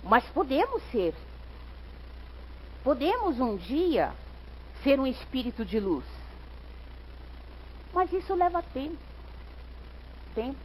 Mas 0.04 0.24
podemos 0.26 0.82
ser. 0.92 1.14
Podemos 2.84 3.40
um 3.40 3.56
dia 3.56 4.12
ser 4.84 5.00
um 5.00 5.08
espírito 5.08 5.64
de 5.64 5.80
luz. 5.80 6.06
Mas 7.94 8.12
isso 8.12 8.34
leva 8.34 8.62
tempo. 8.62 8.98
Tempo. 10.36 10.58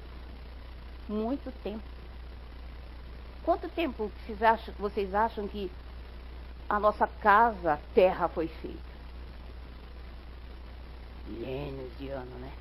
Muito 1.09 1.53
tempo. 1.63 1.83
Quanto 3.45 3.69
tempo 3.69 4.11
vocês 4.27 4.43
acham, 4.43 4.75
vocês 4.79 5.15
acham 5.15 5.47
que 5.47 5.71
a 6.69 6.79
nossa 6.79 7.07
casa, 7.07 7.79
terra, 7.95 8.29
foi 8.29 8.49
feita? 8.49 8.89
Milênios 11.27 11.97
de 11.99 12.09
anos, 12.09 12.41
né? 12.41 12.53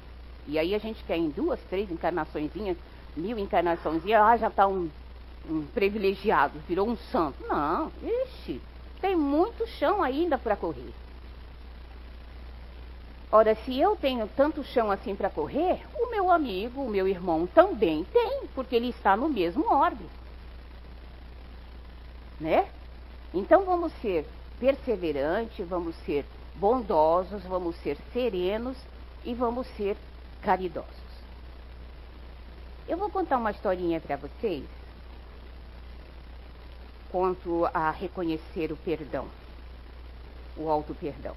E 0.47 0.57
aí 0.57 0.73
a 0.75 0.77
gente 0.77 1.03
quer 1.03 1.17
em 1.17 1.29
duas, 1.29 1.59
três 1.69 1.91
encarnaçõezinhas 1.91 2.77
mil 3.17 3.37
encarnações 3.37 4.05
e 4.05 4.13
ah, 4.13 4.37
já 4.37 4.47
está 4.47 4.67
um, 4.67 4.89
um 5.49 5.65
privilegiado, 5.73 6.59
virou 6.67 6.87
um 6.87 6.95
santo. 6.95 7.35
Não, 7.47 7.91
ixi, 8.01 8.61
tem 9.01 9.15
muito 9.15 9.67
chão 9.67 10.01
ainda 10.01 10.37
para 10.37 10.55
correr. 10.55 10.93
Ora, 13.31 13.55
se 13.55 13.77
eu 13.77 13.95
tenho 13.95 14.27
tanto 14.35 14.63
chão 14.63 14.89
assim 14.89 15.15
para 15.15 15.29
correr, 15.29 15.81
o 15.99 16.09
meu 16.09 16.31
amigo, 16.31 16.81
o 16.81 16.89
meu 16.89 17.07
irmão 17.07 17.45
também 17.45 18.05
tem, 18.05 18.47
porque 18.55 18.75
ele 18.75 18.89
está 18.89 19.17
no 19.17 19.27
mesmo 19.27 19.65
orbe. 19.69 20.05
Né? 22.39 22.69
Então 23.33 23.65
vamos 23.65 23.91
ser 24.01 24.25
perseverantes, 24.59 25.67
vamos 25.67 25.95
ser 26.05 26.25
bondosos, 26.55 27.43
vamos 27.43 27.75
ser 27.77 27.97
serenos 28.13 28.77
e 29.25 29.33
vamos 29.33 29.67
ser 29.75 29.97
caridosos. 30.41 30.95
Eu 32.87 32.97
vou 32.97 33.09
contar 33.09 33.37
uma 33.37 33.51
historinha 33.51 33.99
para 33.99 34.15
vocês 34.15 34.63
quanto 37.11 37.65
a 37.73 37.91
reconhecer 37.91 38.71
o 38.71 38.77
perdão, 38.77 39.27
o 40.55 40.69
auto 40.69 40.93
perdão. 40.95 41.35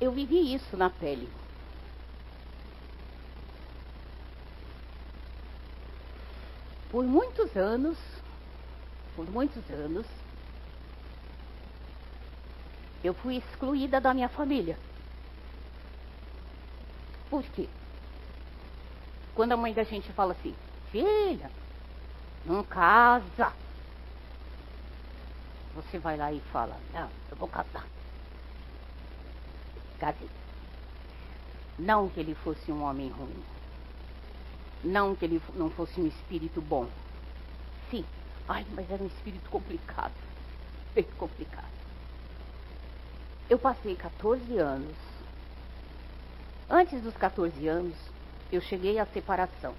Eu 0.00 0.10
vivi 0.12 0.54
isso 0.54 0.76
na 0.76 0.90
pele. 0.90 1.28
Por 6.90 7.04
muitos 7.04 7.56
anos, 7.56 7.96
por 9.16 9.30
muitos 9.30 9.70
anos, 9.70 10.06
eu 13.02 13.14
fui 13.14 13.36
excluída 13.36 14.00
da 14.00 14.12
minha 14.12 14.28
família. 14.28 14.76
Por 17.30 17.42
quê? 17.44 17.68
Quando 19.34 19.52
a 19.52 19.56
mãe 19.56 19.72
da 19.72 19.82
gente 19.82 20.12
fala 20.12 20.32
assim, 20.32 20.54
filha, 20.90 21.50
não 22.44 22.62
casa. 22.62 23.52
Você 25.74 25.98
vai 25.98 26.16
lá 26.16 26.32
e 26.32 26.40
fala, 26.52 26.76
não, 26.92 27.08
eu 27.30 27.36
vou 27.36 27.48
casar. 27.48 27.86
Casei. 29.98 30.28
Não 31.78 32.08
que 32.08 32.20
ele 32.20 32.34
fosse 32.34 32.70
um 32.70 32.82
homem 32.82 33.08
ruim. 33.08 33.42
Não 34.84 35.14
que 35.14 35.24
ele 35.24 35.40
não 35.54 35.70
fosse 35.70 36.00
um 36.00 36.06
espírito 36.06 36.60
bom. 36.60 36.86
Sim. 37.90 38.04
Ai, 38.48 38.66
mas 38.72 38.90
era 38.90 39.02
um 39.02 39.06
espírito 39.06 39.48
complicado. 39.48 40.12
Bem 40.94 41.04
complicado. 41.16 41.72
Eu 43.48 43.58
passei 43.58 43.96
14 43.96 44.58
anos. 44.58 44.96
Antes 46.68 47.00
dos 47.02 47.16
14 47.16 47.66
anos, 47.68 47.94
eu 48.52 48.60
cheguei 48.60 48.98
à 48.98 49.06
separação. 49.06 49.74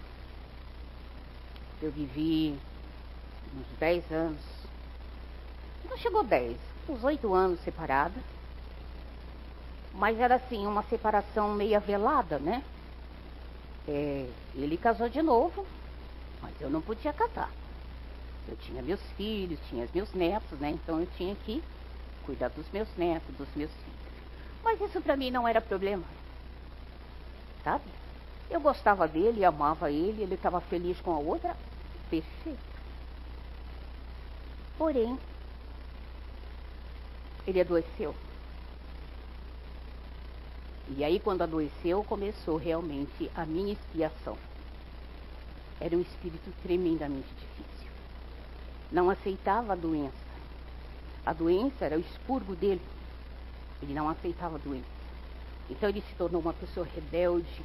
Eu 1.81 1.91
vivi 1.91 2.57
uns 3.55 3.79
10 3.79 4.12
anos. 4.12 4.41
Não 5.88 5.97
chegou 5.97 6.23
10, 6.23 6.57
uns 6.89 7.03
8 7.03 7.33
anos 7.33 7.59
separada. 7.62 8.19
Mas 9.93 10.19
era 10.19 10.36
assim, 10.36 10.65
uma 10.65 10.81
separação 10.83 11.53
meia 11.53 11.79
velada, 11.79 12.39
né? 12.39 12.63
É, 13.88 14.27
ele 14.55 14.75
casou 14.75 15.07
de 15.07 15.21
novo, 15.21 15.67
mas 16.41 16.59
eu 16.59 16.69
não 16.69 16.81
podia 16.81 17.13
casar. 17.13 17.51
Eu 18.47 18.55
tinha 18.57 18.81
meus 18.81 19.01
filhos, 19.15 19.59
tinha 19.69 19.88
meus 19.93 20.12
netos, 20.13 20.59
né? 20.59 20.71
Então 20.71 20.99
eu 20.99 21.07
tinha 21.15 21.36
que 21.36 21.63
cuidar 22.25 22.49
dos 22.49 22.69
meus 22.71 22.89
netos, 22.97 23.36
dos 23.36 23.47
meus 23.55 23.71
filhos. 23.71 23.99
Mas 24.63 24.81
isso 24.81 24.99
para 25.01 25.15
mim 25.15 25.29
não 25.29 25.47
era 25.47 25.62
problema. 25.62 26.05
Sabe? 27.63 27.83
Eu 28.49 28.60
gostava 28.60 29.08
dele, 29.08 29.43
amava 29.43 29.91
ele, 29.91 30.23
ele 30.23 30.36
estava 30.36 30.62
feliz 30.62 30.99
com 31.01 31.12
a 31.12 31.17
outra, 31.17 31.56
perfeito. 32.10 32.60
Porém, 34.77 35.17
ele 37.47 37.62
adoeceu. 37.62 38.15
E 40.95 41.03
aí, 41.03 41.19
quando 41.19 41.41
adoeceu, 41.41 42.03
começou 42.03 42.58
realmente 42.58 43.32
a 43.36 43.45
minha 43.45 43.73
expiação. 43.73 44.38
Era 45.79 45.95
um 45.95 46.01
espírito 46.01 46.51
tremendamente 46.62 47.27
difícil. 47.29 47.91
Não 48.91 49.10
aceitava 49.10 49.73
a 49.73 49.75
doença. 49.75 50.13
A 51.25 51.34
doença 51.34 51.86
era 51.86 51.97
o 51.97 52.01
expurgo 52.01 52.56
dele. 52.56 52.82
Ele 53.82 53.93
não 53.93 54.10
aceitava 54.10 54.56
a 54.56 54.60
doença. 54.60 54.86
Então 55.69 55.89
ele 55.89 56.01
se 56.01 56.15
tornou 56.15 56.41
uma 56.41 56.53
pessoa 56.53 56.86
rebelde, 56.86 57.63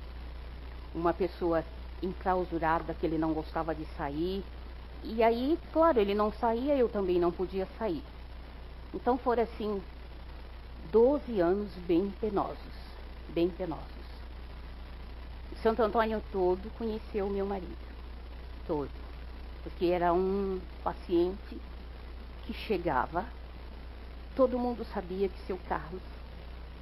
uma 0.95 1.13
pessoa 1.13 1.65
enclausurada, 2.03 2.95
que 2.95 3.07
ele 3.07 3.19
não 3.19 3.33
gostava 3.33 3.75
de 3.75 3.85
sair. 3.97 4.45
E 5.05 5.23
aí, 5.23 5.59
claro, 5.73 6.01
ele 6.01 6.15
não 6.15 6.33
saía, 6.33 6.77
eu 6.77 6.89
também 6.89 7.19
não 7.19 7.31
podia 7.31 7.67
sair. 7.79 8.03
Então 8.95 9.17
foram 9.19 9.43
assim, 9.43 9.83
12 10.91 11.41
anos 11.41 11.71
bem 11.87 12.13
penosos 12.21 12.89
bem 13.29 13.49
penosos. 13.51 13.87
Santo 15.63 15.83
Antônio 15.83 16.23
todo 16.33 16.71
conheceu 16.77 17.29
meu 17.29 17.47
marido. 17.47 17.77
Todo. 18.67 18.91
Porque 19.63 19.87
era 19.87 20.13
um 20.13 20.61
paciente 20.83 21.59
que 22.45 22.53
chegava, 22.53 23.25
todo 24.35 24.59
mundo 24.59 24.85
sabia 24.85 25.29
que 25.29 25.39
seu 25.47 25.59
Carlos 25.69 26.03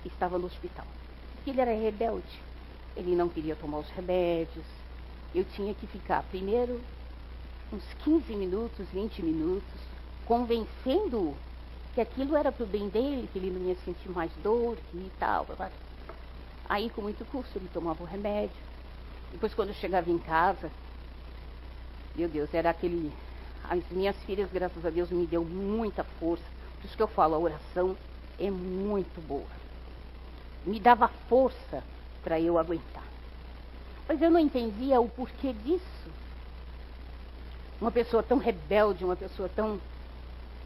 estava 0.04 0.38
no 0.38 0.46
hospital. 0.46 0.86
Porque 1.34 1.50
ele 1.50 1.60
era 1.60 1.74
rebelde. 1.74 2.45
Ele 2.96 3.14
não 3.14 3.28
queria 3.28 3.54
tomar 3.54 3.78
os 3.78 3.90
remédios. 3.90 4.64
Eu 5.34 5.44
tinha 5.44 5.74
que 5.74 5.86
ficar 5.86 6.22
primeiro 6.24 6.80
uns 7.72 7.84
15 8.04 8.34
minutos, 8.34 8.86
20 8.92 9.22
minutos, 9.22 9.80
convencendo-o 10.24 11.36
que 11.94 12.00
aquilo 12.00 12.36
era 12.36 12.52
para 12.52 12.64
o 12.64 12.66
bem 12.66 12.88
dele, 12.88 13.28
que 13.32 13.38
ele 13.38 13.50
não 13.50 13.68
ia 13.68 13.76
sentir 13.76 14.08
mais 14.10 14.30
dor 14.42 14.78
e 14.94 15.10
tal. 15.18 15.46
Aí, 16.68 16.90
com 16.90 17.02
muito 17.02 17.24
custo, 17.26 17.58
ele 17.58 17.68
tomava 17.72 18.02
o 18.02 18.06
remédio. 18.06 18.56
Depois, 19.32 19.54
quando 19.54 19.68
eu 19.68 19.74
chegava 19.74 20.10
em 20.10 20.18
casa, 20.18 20.70
meu 22.14 22.28
Deus, 22.28 22.52
era 22.54 22.70
aquele. 22.70 23.12
As 23.68 23.82
minhas 23.90 24.16
filhas, 24.24 24.50
graças 24.50 24.84
a 24.86 24.90
Deus, 24.90 25.10
me 25.10 25.26
deu 25.26 25.44
muita 25.44 26.04
força. 26.04 26.44
Por 26.80 26.86
isso 26.86 26.96
que 26.96 27.02
eu 27.02 27.08
falo, 27.08 27.34
a 27.34 27.38
oração 27.38 27.96
é 28.38 28.50
muito 28.50 29.20
boa. 29.26 29.46
Me 30.64 30.78
dava 30.78 31.08
força 31.28 31.82
para 32.26 32.40
eu 32.40 32.58
aguentar. 32.58 33.04
Mas 34.08 34.20
eu 34.20 34.28
não 34.28 34.40
entendia 34.40 35.00
o 35.00 35.08
porquê 35.08 35.52
disso. 35.52 36.10
Uma 37.80 37.92
pessoa 37.92 38.20
tão 38.20 38.36
rebelde, 38.36 39.04
uma 39.04 39.14
pessoa 39.14 39.48
tão. 39.48 39.80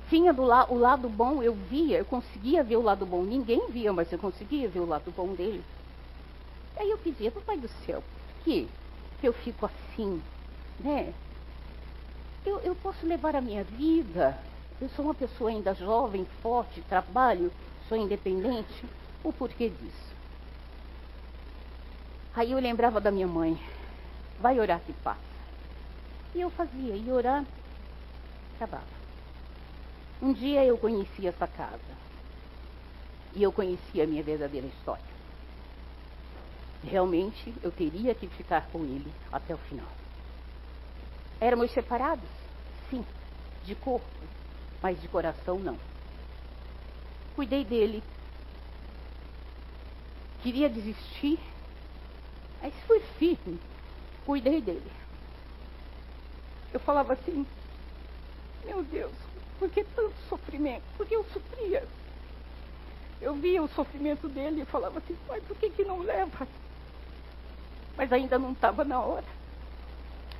Tinha 0.08 0.32
do 0.32 0.42
la... 0.42 0.64
o 0.70 0.78
lado 0.78 1.06
bom, 1.06 1.42
eu 1.42 1.52
via, 1.52 1.98
eu 1.98 2.04
conseguia 2.06 2.64
ver 2.64 2.76
o 2.76 2.82
lado 2.82 3.04
bom. 3.04 3.22
Ninguém 3.22 3.60
via, 3.68 3.92
mas 3.92 4.10
eu 4.10 4.18
conseguia 4.18 4.70
ver 4.70 4.80
o 4.80 4.86
lado 4.86 5.12
bom 5.14 5.34
dele. 5.34 5.62
Aí 6.78 6.90
eu 6.90 6.96
pedia, 6.96 7.30
papai 7.30 7.58
do 7.58 7.68
céu, 7.84 8.02
por 8.02 8.44
que 8.44 8.70
eu 9.22 9.34
fico 9.34 9.66
assim, 9.66 10.22
né? 10.82 11.12
Eu, 12.46 12.58
eu 12.60 12.74
posso 12.74 13.06
levar 13.06 13.36
a 13.36 13.40
minha 13.42 13.64
vida, 13.64 14.38
eu 14.80 14.88
sou 14.96 15.04
uma 15.04 15.14
pessoa 15.14 15.50
ainda 15.50 15.74
jovem, 15.74 16.24
forte, 16.42 16.80
trabalho, 16.88 17.52
sou 17.86 17.98
independente, 17.98 18.86
o 19.22 19.30
porquê 19.30 19.68
disso? 19.68 20.09
Aí 22.34 22.52
eu 22.52 22.58
lembrava 22.58 23.00
da 23.00 23.10
minha 23.10 23.26
mãe, 23.26 23.60
vai 24.38 24.58
orar 24.60 24.80
que 24.80 24.92
passa. 24.92 25.20
E 26.34 26.40
eu 26.40 26.50
fazia, 26.50 26.94
e 26.94 27.10
orar, 27.10 27.44
acabava. 28.56 29.00
Um 30.22 30.32
dia 30.32 30.64
eu 30.64 30.78
conheci 30.78 31.26
essa 31.26 31.46
casa. 31.46 31.98
E 33.34 33.42
eu 33.42 33.52
conheci 33.52 34.00
a 34.00 34.06
minha 34.06 34.22
verdadeira 34.22 34.66
história 34.66 35.10
realmente 36.82 37.54
eu 37.62 37.70
teria 37.70 38.14
que 38.14 38.26
ficar 38.28 38.66
com 38.72 38.84
ele 38.84 39.12
até 39.32 39.54
o 39.54 39.58
final. 39.58 39.88
Éramos 41.40 41.70
separados, 41.72 42.28
sim, 42.90 43.04
de 43.64 43.74
corpo, 43.74 44.06
mas 44.82 45.00
de 45.00 45.08
coração 45.08 45.58
não. 45.58 45.78
Cuidei 47.36 47.64
dele. 47.64 48.02
Queria 50.42 50.68
desistir, 50.68 51.38
mas 52.60 52.74
fui 52.86 53.00
firme. 53.18 53.58
Cuidei 54.26 54.60
dele. 54.60 54.92
Eu 56.72 56.80
falava 56.80 57.14
assim, 57.14 57.46
meu 58.64 58.82
Deus, 58.82 59.12
por 59.58 59.68
que 59.70 59.82
tanto 59.82 60.14
sofrimento? 60.28 60.84
Porque 60.96 61.16
eu 61.16 61.24
sofria. 61.32 61.84
Eu 63.20 63.34
via 63.34 63.62
o 63.62 63.68
sofrimento 63.68 64.28
dele 64.28 64.62
e 64.62 64.66
falava 64.66 64.98
assim, 64.98 65.16
pai, 65.26 65.40
por 65.40 65.56
que, 65.56 65.70
que 65.70 65.84
não 65.84 66.00
leva? 66.00 66.46
mas 68.00 68.10
ainda 68.14 68.38
não 68.38 68.52
estava 68.52 68.82
na 68.82 68.98
hora. 68.98 69.26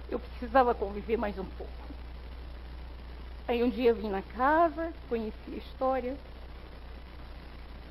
Eu 0.09 0.19
precisava 0.19 0.75
conviver 0.75 1.19
mais 1.19 1.39
um 1.39 1.45
pouco. 1.45 1.73
Aí 3.47 3.63
um 3.63 3.69
dia 3.69 3.93
vim 3.93 4.09
na 4.09 4.23
casa, 4.23 4.95
conheci 5.11 5.37
a 5.53 5.59
história 5.59 6.17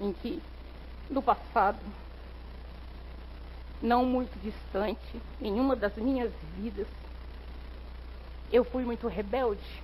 em 0.02 0.12
que, 0.12 0.42
no 1.08 1.22
passado, 1.22 1.78
não 3.82 4.06
muito 4.06 4.38
distante, 4.42 5.22
em 5.42 5.60
uma 5.60 5.76
das 5.76 5.96
minhas 5.96 6.32
vidas, 6.58 6.88
eu 8.52 8.64
fui 8.64 8.84
muito 8.84 9.08
rebelde. 9.08 9.82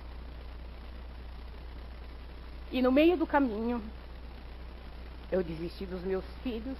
E 2.70 2.82
no 2.82 2.92
meio 2.92 3.16
do 3.16 3.26
caminho, 3.26 3.82
eu 5.30 5.42
desisti 5.42 5.86
dos 5.86 6.02
meus 6.02 6.24
filhos, 6.42 6.78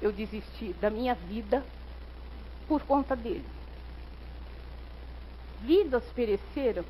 eu 0.00 0.10
desisti 0.10 0.72
da 0.80 0.90
minha 0.90 1.14
vida 1.14 1.62
por 2.66 2.82
conta 2.82 3.14
dele. 3.14 3.44
Vidas 5.62 6.04
pereceram, 6.14 6.84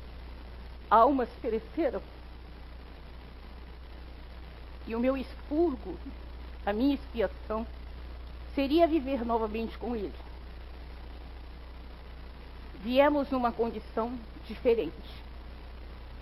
almas 0.89 1.29
pereceram. 1.41 2.01
E 4.87 4.95
o 4.95 4.99
meu 4.99 5.17
expurgo, 5.17 5.97
a 6.65 6.73
minha 6.73 6.95
expiação, 6.95 7.65
seria 8.55 8.87
viver 8.87 9.23
novamente 9.25 9.77
com 9.77 9.95
ele. 9.95 10.13
Viemos 12.81 13.29
numa 13.29 13.51
condição 13.51 14.17
diferente. 14.47 14.93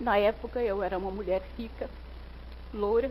Na 0.00 0.18
época 0.18 0.60
eu 0.60 0.82
era 0.82 0.98
uma 0.98 1.10
mulher 1.10 1.42
rica, 1.56 1.88
loura, 2.72 3.10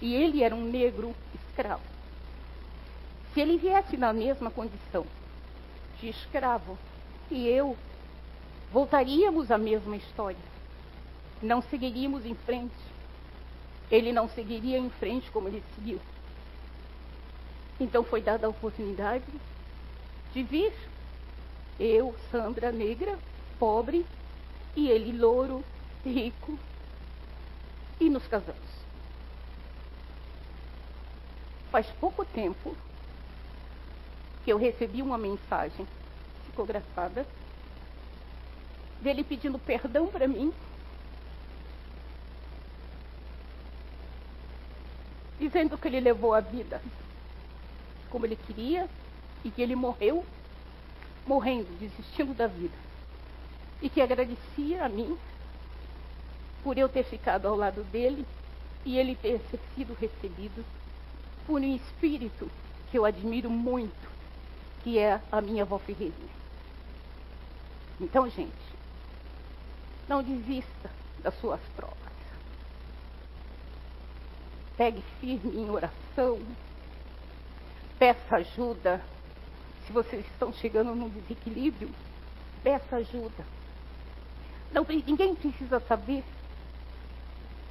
e 0.00 0.14
ele 0.14 0.42
era 0.42 0.54
um 0.54 0.62
negro 0.62 1.14
escravo. 1.34 1.82
Se 3.34 3.40
ele 3.40 3.58
viesse 3.58 3.96
na 3.96 4.12
mesma 4.12 4.50
condição 4.50 5.04
de 6.00 6.08
escravo 6.08 6.78
e 7.30 7.48
eu, 7.48 7.76
voltaríamos 8.72 9.50
à 9.50 9.58
mesma 9.58 9.96
história. 9.96 10.38
Não 11.42 11.60
seguiríamos 11.62 12.24
em 12.24 12.34
frente. 12.34 12.74
Ele 13.90 14.12
não 14.12 14.28
seguiria 14.28 14.78
em 14.78 14.90
frente 14.90 15.30
como 15.30 15.48
ele 15.48 15.62
seguiu. 15.74 16.00
Então 17.80 18.02
foi 18.02 18.20
dada 18.20 18.46
a 18.46 18.50
oportunidade 18.50 19.24
de 20.32 20.42
vir. 20.42 20.72
Eu, 21.78 22.14
Sandra, 22.30 22.72
negra, 22.72 23.16
pobre, 23.58 24.04
e 24.74 24.88
ele, 24.88 25.16
louro, 25.16 25.64
rico, 26.04 26.58
e 28.00 28.10
nos 28.10 28.26
casamos. 28.26 28.58
Faz 31.70 31.86
pouco 32.00 32.24
tempo 32.24 32.76
que 34.44 34.52
eu 34.52 34.58
recebi 34.58 35.02
uma 35.02 35.18
mensagem 35.18 35.86
psicografada 36.42 37.26
dele 39.00 39.22
pedindo 39.22 39.58
perdão 39.58 40.08
para 40.08 40.26
mim, 40.26 40.52
dizendo 45.38 45.78
que 45.78 45.86
ele 45.86 46.00
levou 46.00 46.34
a 46.34 46.40
vida 46.40 46.82
como 48.10 48.26
ele 48.26 48.36
queria 48.36 48.88
e 49.44 49.50
que 49.50 49.62
ele 49.62 49.76
morreu 49.76 50.24
morrendo, 51.26 51.68
desistindo 51.78 52.34
da 52.34 52.46
vida. 52.46 52.74
E 53.80 53.88
que 53.88 54.00
agradecia 54.00 54.84
a 54.84 54.88
mim 54.88 55.16
por 56.64 56.76
eu 56.76 56.88
ter 56.88 57.04
ficado 57.04 57.46
ao 57.46 57.54
lado 57.54 57.84
dele 57.84 58.26
e 58.84 58.96
ele 58.96 59.14
ter 59.14 59.40
sido 59.74 59.94
recebido 59.94 60.64
por 61.46 61.60
um 61.60 61.76
espírito 61.76 62.50
que 62.90 62.98
eu 62.98 63.04
admiro 63.04 63.50
muito, 63.50 64.10
que 64.82 64.98
é 64.98 65.20
a 65.30 65.40
minha 65.40 65.62
avó 65.62 65.78
Ferreira. 65.78 66.14
Então, 68.00 68.28
gente, 68.30 68.52
não 70.08 70.22
desista 70.22 70.90
das 71.22 71.38
suas 71.40 71.60
provas. 71.76 71.96
Pegue 74.76 75.02
firme 75.20 75.58
em 75.58 75.68
oração. 75.70 76.38
Peça 77.98 78.36
ajuda. 78.36 79.02
Se 79.86 79.92
vocês 79.92 80.24
estão 80.26 80.52
chegando 80.52 80.94
num 80.94 81.08
desequilíbrio, 81.08 81.90
peça 82.62 82.96
ajuda. 82.96 83.44
Não, 84.72 84.84
ninguém 84.84 85.34
precisa 85.34 85.80
saber. 85.80 86.22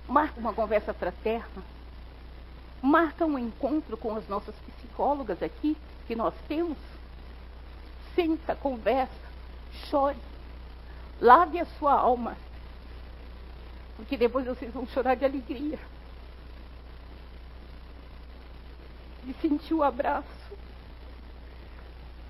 Marca 0.08 0.40
uma 0.40 0.54
conversa 0.54 0.94
fraterna. 0.94 1.64
Marca 2.82 3.26
um 3.26 3.38
encontro 3.38 3.96
com 3.98 4.16
as 4.16 4.28
nossas 4.28 4.56
psicólogas 4.56 5.42
aqui, 5.42 5.78
que 6.08 6.16
nós 6.16 6.34
temos. 6.48 6.78
Senta, 8.16 8.56
conversa, 8.56 9.14
chore. 9.90 10.18
Lave 11.22 11.60
a 11.60 11.66
sua 11.66 11.94
alma. 11.94 12.36
Porque 13.96 14.18
depois 14.18 14.46
vocês 14.46 14.74
vão 14.74 14.88
chorar 14.88 15.16
de 15.16 15.26
alegria. 15.26 15.80
De 19.28 19.34
sentir 19.42 19.74
o 19.74 19.84
abraço 19.84 20.26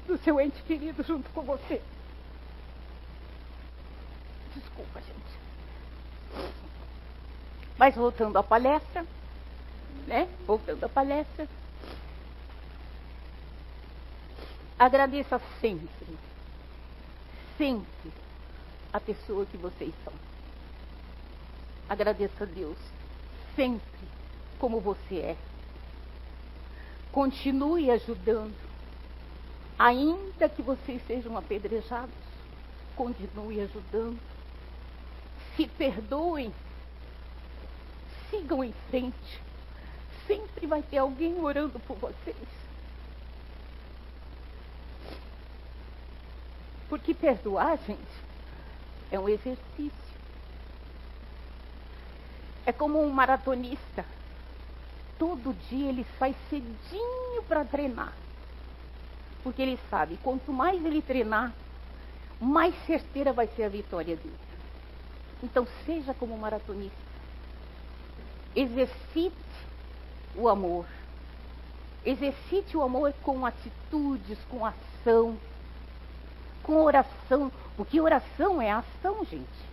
do 0.08 0.18
seu 0.18 0.42
ente 0.42 0.60
querido 0.64 1.04
junto 1.04 1.30
com 1.30 1.44
você. 1.44 1.80
Desculpa, 4.56 5.00
gente. 5.02 6.50
Mas 7.78 7.94
voltando 7.94 8.36
à 8.40 8.42
palestra, 8.42 9.06
né? 10.08 10.28
Voltando 10.48 10.84
à 10.86 10.90
palestra. 10.90 11.48
Agradeça 14.80 15.40
sempre, 15.62 16.18
sempre 17.60 18.12
a 18.92 19.00
pessoa 19.00 19.46
que 19.46 19.58
vocês 19.58 19.94
são. 20.04 20.14
Agradeça 21.88 22.44
a 22.44 22.48
Deus 22.48 22.78
sempre 23.56 24.08
como 24.58 24.82
você 24.82 25.18
é. 25.18 25.38
Continue 27.18 27.90
ajudando. 27.90 28.54
Ainda 29.80 30.48
que 30.48 30.62
vocês 30.62 31.02
sejam 31.08 31.36
apedrejados, 31.36 32.14
continue 32.96 33.60
ajudando. 33.60 34.20
Se 35.56 35.68
perdoem. 35.68 36.54
Sigam 38.30 38.64
em 38.64 38.72
frente. 38.92 39.42
Sempre 40.28 40.68
vai 40.68 40.84
ter 40.84 41.00
alguém 41.00 41.40
orando 41.40 41.80
por 41.80 41.98
vocês. 41.98 42.38
Porque 46.88 47.16
perdoar, 47.16 47.80
gente, 47.80 48.24
é 49.10 49.20
um 49.20 49.28
exercício. 49.28 49.92
É 52.64 52.72
como 52.72 53.02
um 53.02 53.10
maratonista. 53.10 54.06
Todo 55.18 55.56
dia 55.70 55.90
ele 55.90 56.06
sai 56.20 56.36
cedinho 56.50 57.44
para 57.48 57.66
treinar. 57.66 58.14
Porque 59.44 59.62
ele 59.62 59.80
sabe, 59.90 60.18
quanto 60.22 60.52
mais 60.52 60.84
ele 60.84 61.02
treinar, 61.02 61.54
mais 62.40 62.76
certeira 62.86 63.34
vai 63.34 63.48
ser 63.48 63.64
a 63.64 63.70
vitória 63.70 64.16
dele. 64.16 64.38
Então 65.42 65.68
seja 65.86 66.14
como 66.14 66.38
maratonista. 66.38 66.98
Exercite 68.56 69.36
o 70.36 70.48
amor. 70.48 70.86
Exercite 72.06 72.78
o 72.78 72.82
amor 72.82 73.14
com 73.22 73.46
atitudes, 73.46 74.38
com 74.50 74.66
ação, 74.66 75.38
com 76.64 76.84
oração, 76.84 77.52
porque 77.76 78.00
oração 78.00 78.62
é 78.62 78.72
ação, 78.72 79.26
gente. 79.26 79.68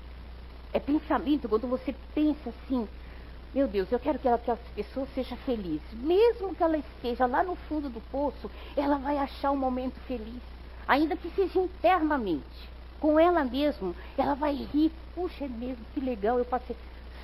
É 0.72 0.80
pensamento, 0.80 1.48
quando 1.48 1.68
você 1.68 1.94
pensa 2.14 2.50
assim, 2.50 2.88
meu 3.54 3.68
Deus, 3.68 3.90
eu 3.92 4.00
quero 4.00 4.18
que 4.18 4.26
aquela 4.26 4.58
pessoa 4.74 5.06
seja 5.14 5.36
feliz. 5.36 5.80
Mesmo 5.92 6.54
que 6.54 6.62
ela 6.62 6.76
esteja 6.76 7.24
lá 7.24 7.44
no 7.44 7.54
fundo 7.54 7.88
do 7.88 8.00
poço, 8.10 8.50
ela 8.76 8.98
vai 8.98 9.16
achar 9.16 9.52
um 9.52 9.56
momento 9.56 9.94
feliz. 10.08 10.42
Ainda 10.88 11.16
que 11.16 11.30
seja 11.30 11.60
internamente. 11.60 12.74
Com 12.98 13.18
ela 13.20 13.44
mesma, 13.44 13.94
ela 14.18 14.34
vai 14.34 14.54
rir. 14.54 14.90
Puxa, 15.14 15.44
é 15.44 15.48
mesmo, 15.48 15.84
que 15.94 16.00
legal, 16.00 16.38
eu 16.38 16.44
passei. 16.44 16.76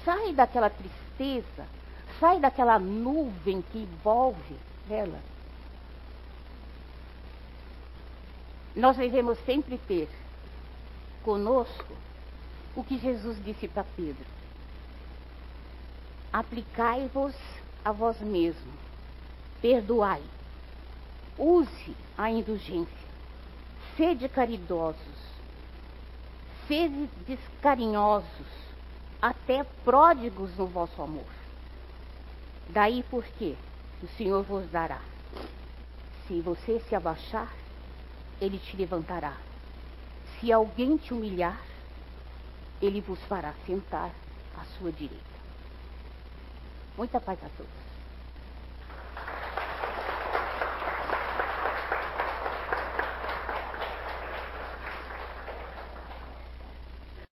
Sai 0.05 0.33
daquela 0.33 0.71
tristeza, 0.71 1.67
sai 2.21 2.39
daquela 2.39 2.79
nuvem 2.79 3.63
que 3.73 3.79
envolve 3.79 4.57
ela. 4.89 5.19
Nós 8.77 8.97
devemos 8.97 9.37
sempre 9.45 9.79
ter 9.79 10.09
conosco 11.25 11.93
o 12.77 12.85
que 12.85 12.99
Jesus 12.99 13.43
disse 13.45 13.67
para 13.67 13.85
Pedro: 13.97 14.40
Aplicai-vos 16.33 17.35
a 17.85 17.91
vós 17.91 18.21
mesmo, 18.21 18.73
perdoai, 19.61 20.23
use 21.37 21.97
a 22.17 22.31
indulgência, 22.31 23.09
sede 23.97 24.29
caridosos, 24.29 25.01
sede 26.69 27.11
descarinhosos, 27.27 28.47
até 29.21 29.65
pródigos 29.85 30.57
no 30.57 30.67
vosso 30.67 31.03
amor. 31.03 31.27
Daí 32.69 33.03
porque 33.11 33.57
o 34.01 34.07
Senhor 34.17 34.45
vos 34.45 34.71
dará. 34.71 35.01
Se 36.29 36.41
você 36.41 36.79
se 36.89 36.95
abaixar, 36.95 37.53
ele 38.41 38.59
te 38.59 38.77
levantará. 38.77 39.37
Se 40.39 40.53
alguém 40.53 40.97
te 40.97 41.13
humilhar, 41.13 41.61
ele 42.81 43.01
vos 43.01 43.21
fará 43.25 43.53
sentar 43.67 44.11
à 44.57 44.65
sua 44.79 44.93
direita. 44.93 45.30
Muita 46.97 47.21
paz 47.21 47.39
a 47.43 47.49
todos. 47.51 47.90